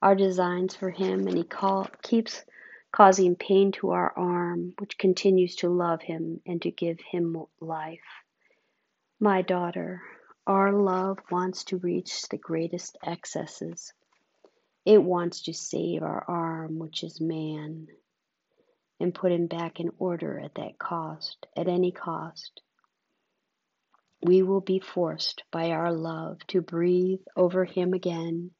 our 0.00 0.14
designs 0.14 0.76
for 0.76 0.90
him, 0.90 1.26
and 1.26 1.36
he 1.36 1.42
call, 1.42 1.88
keeps 2.04 2.44
causing 2.92 3.34
pain 3.34 3.72
to 3.72 3.90
our 3.90 4.16
arm, 4.16 4.74
which 4.78 4.98
continues 4.98 5.56
to 5.56 5.68
love 5.68 6.00
him 6.02 6.42
and 6.46 6.62
to 6.62 6.70
give 6.70 7.00
him 7.00 7.44
life. 7.58 7.98
My 9.20 9.42
daughter, 9.42 10.00
our 10.46 10.72
love 10.72 11.18
wants 11.28 11.64
to 11.64 11.76
reach 11.78 12.28
the 12.28 12.38
greatest 12.38 12.96
excesses. 13.02 13.92
It 14.84 15.02
wants 15.02 15.42
to 15.42 15.52
save 15.52 16.04
our 16.04 16.24
arm, 16.28 16.78
which 16.78 17.02
is 17.02 17.20
man, 17.20 17.88
and 19.00 19.12
put 19.12 19.32
him 19.32 19.48
back 19.48 19.80
in 19.80 19.90
order 19.98 20.38
at 20.38 20.54
that 20.54 20.78
cost, 20.78 21.48
at 21.56 21.66
any 21.66 21.90
cost. 21.90 22.60
We 24.22 24.42
will 24.42 24.60
be 24.60 24.78
forced 24.78 25.42
by 25.50 25.72
our 25.72 25.92
love 25.92 26.46
to 26.46 26.60
breathe 26.60 27.22
over 27.34 27.64
him 27.64 27.94
again, 27.94 28.52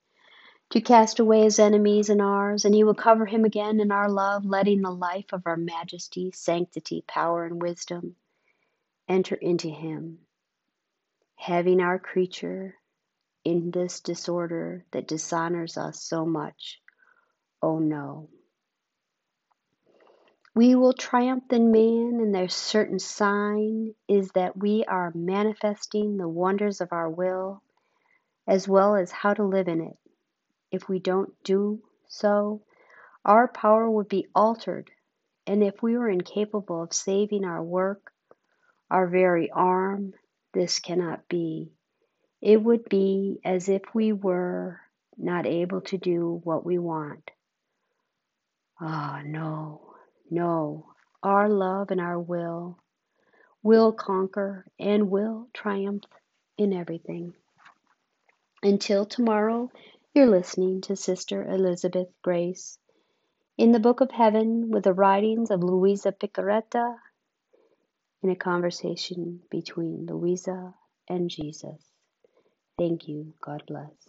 to 0.70 0.80
cast 0.80 1.20
away 1.20 1.42
his 1.42 1.60
enemies 1.60 2.10
and 2.10 2.20
ours, 2.20 2.64
and 2.64 2.74
he 2.74 2.82
will 2.82 2.94
cover 2.94 3.26
him 3.26 3.44
again 3.44 3.78
in 3.78 3.92
our 3.92 4.10
love, 4.10 4.44
letting 4.44 4.82
the 4.82 4.90
life 4.90 5.32
of 5.32 5.46
our 5.46 5.56
majesty, 5.56 6.32
sanctity, 6.32 7.04
power, 7.06 7.44
and 7.44 7.62
wisdom 7.62 8.16
enter 9.08 9.36
into 9.36 9.68
him 9.68 10.18
having 11.38 11.80
our 11.80 11.98
creature 11.98 12.74
in 13.44 13.70
this 13.70 14.00
disorder 14.00 14.84
that 14.90 15.08
dishonors 15.08 15.76
us 15.78 16.02
so 16.02 16.26
much. 16.26 16.80
Oh 17.62 17.78
no. 17.78 18.28
We 20.54 20.74
will 20.74 20.92
triumph 20.92 21.44
in 21.52 21.70
man, 21.70 22.18
and 22.20 22.34
their 22.34 22.48
certain 22.48 22.98
sign 22.98 23.94
is 24.08 24.32
that 24.32 24.56
we 24.56 24.84
are 24.84 25.12
manifesting 25.14 26.16
the 26.16 26.28
wonders 26.28 26.80
of 26.80 26.92
our 26.92 27.08
will 27.08 27.62
as 28.48 28.66
well 28.66 28.96
as 28.96 29.12
how 29.12 29.34
to 29.34 29.44
live 29.44 29.68
in 29.68 29.80
it. 29.80 29.96
If 30.72 30.88
we 30.88 30.98
don't 30.98 31.32
do 31.44 31.80
so, 32.08 32.62
our 33.24 33.46
power 33.46 33.88
would 33.88 34.08
be 34.08 34.26
altered, 34.34 34.90
and 35.46 35.62
if 35.62 35.82
we 35.82 35.96
were 35.96 36.08
incapable 36.08 36.82
of 36.82 36.92
saving 36.92 37.44
our 37.44 37.62
work, 37.62 38.10
our 38.90 39.06
very 39.06 39.50
arm, 39.50 40.14
this 40.52 40.78
cannot 40.78 41.28
be. 41.28 41.72
It 42.40 42.62
would 42.62 42.88
be 42.88 43.40
as 43.44 43.68
if 43.68 43.82
we 43.94 44.12
were 44.12 44.80
not 45.16 45.46
able 45.46 45.80
to 45.82 45.98
do 45.98 46.40
what 46.44 46.64
we 46.64 46.78
want. 46.78 47.30
Ah, 48.80 49.22
no, 49.24 49.94
no. 50.30 50.86
Our 51.22 51.48
love 51.48 51.90
and 51.90 52.00
our 52.00 52.18
will 52.18 52.78
will 53.62 53.92
conquer 53.92 54.64
and 54.78 55.10
will 55.10 55.48
triumph 55.52 56.04
in 56.56 56.72
everything. 56.72 57.34
Until 58.62 59.04
tomorrow, 59.04 59.70
you're 60.14 60.26
listening 60.26 60.80
to 60.82 60.96
Sister 60.96 61.44
Elizabeth 61.44 62.08
Grace 62.22 62.78
in 63.56 63.72
the 63.72 63.80
Book 63.80 64.00
of 64.00 64.12
Heaven 64.12 64.70
with 64.70 64.84
the 64.84 64.92
writings 64.92 65.50
of 65.50 65.62
Luisa 65.62 66.12
Piccarreta 66.12 66.96
in 68.22 68.30
a 68.30 68.36
conversation 68.36 69.40
between 69.50 70.06
Luisa 70.06 70.74
and 71.08 71.30
Jesus. 71.30 71.82
Thank 72.78 73.08
you. 73.08 73.34
God 73.42 73.64
bless. 73.68 74.07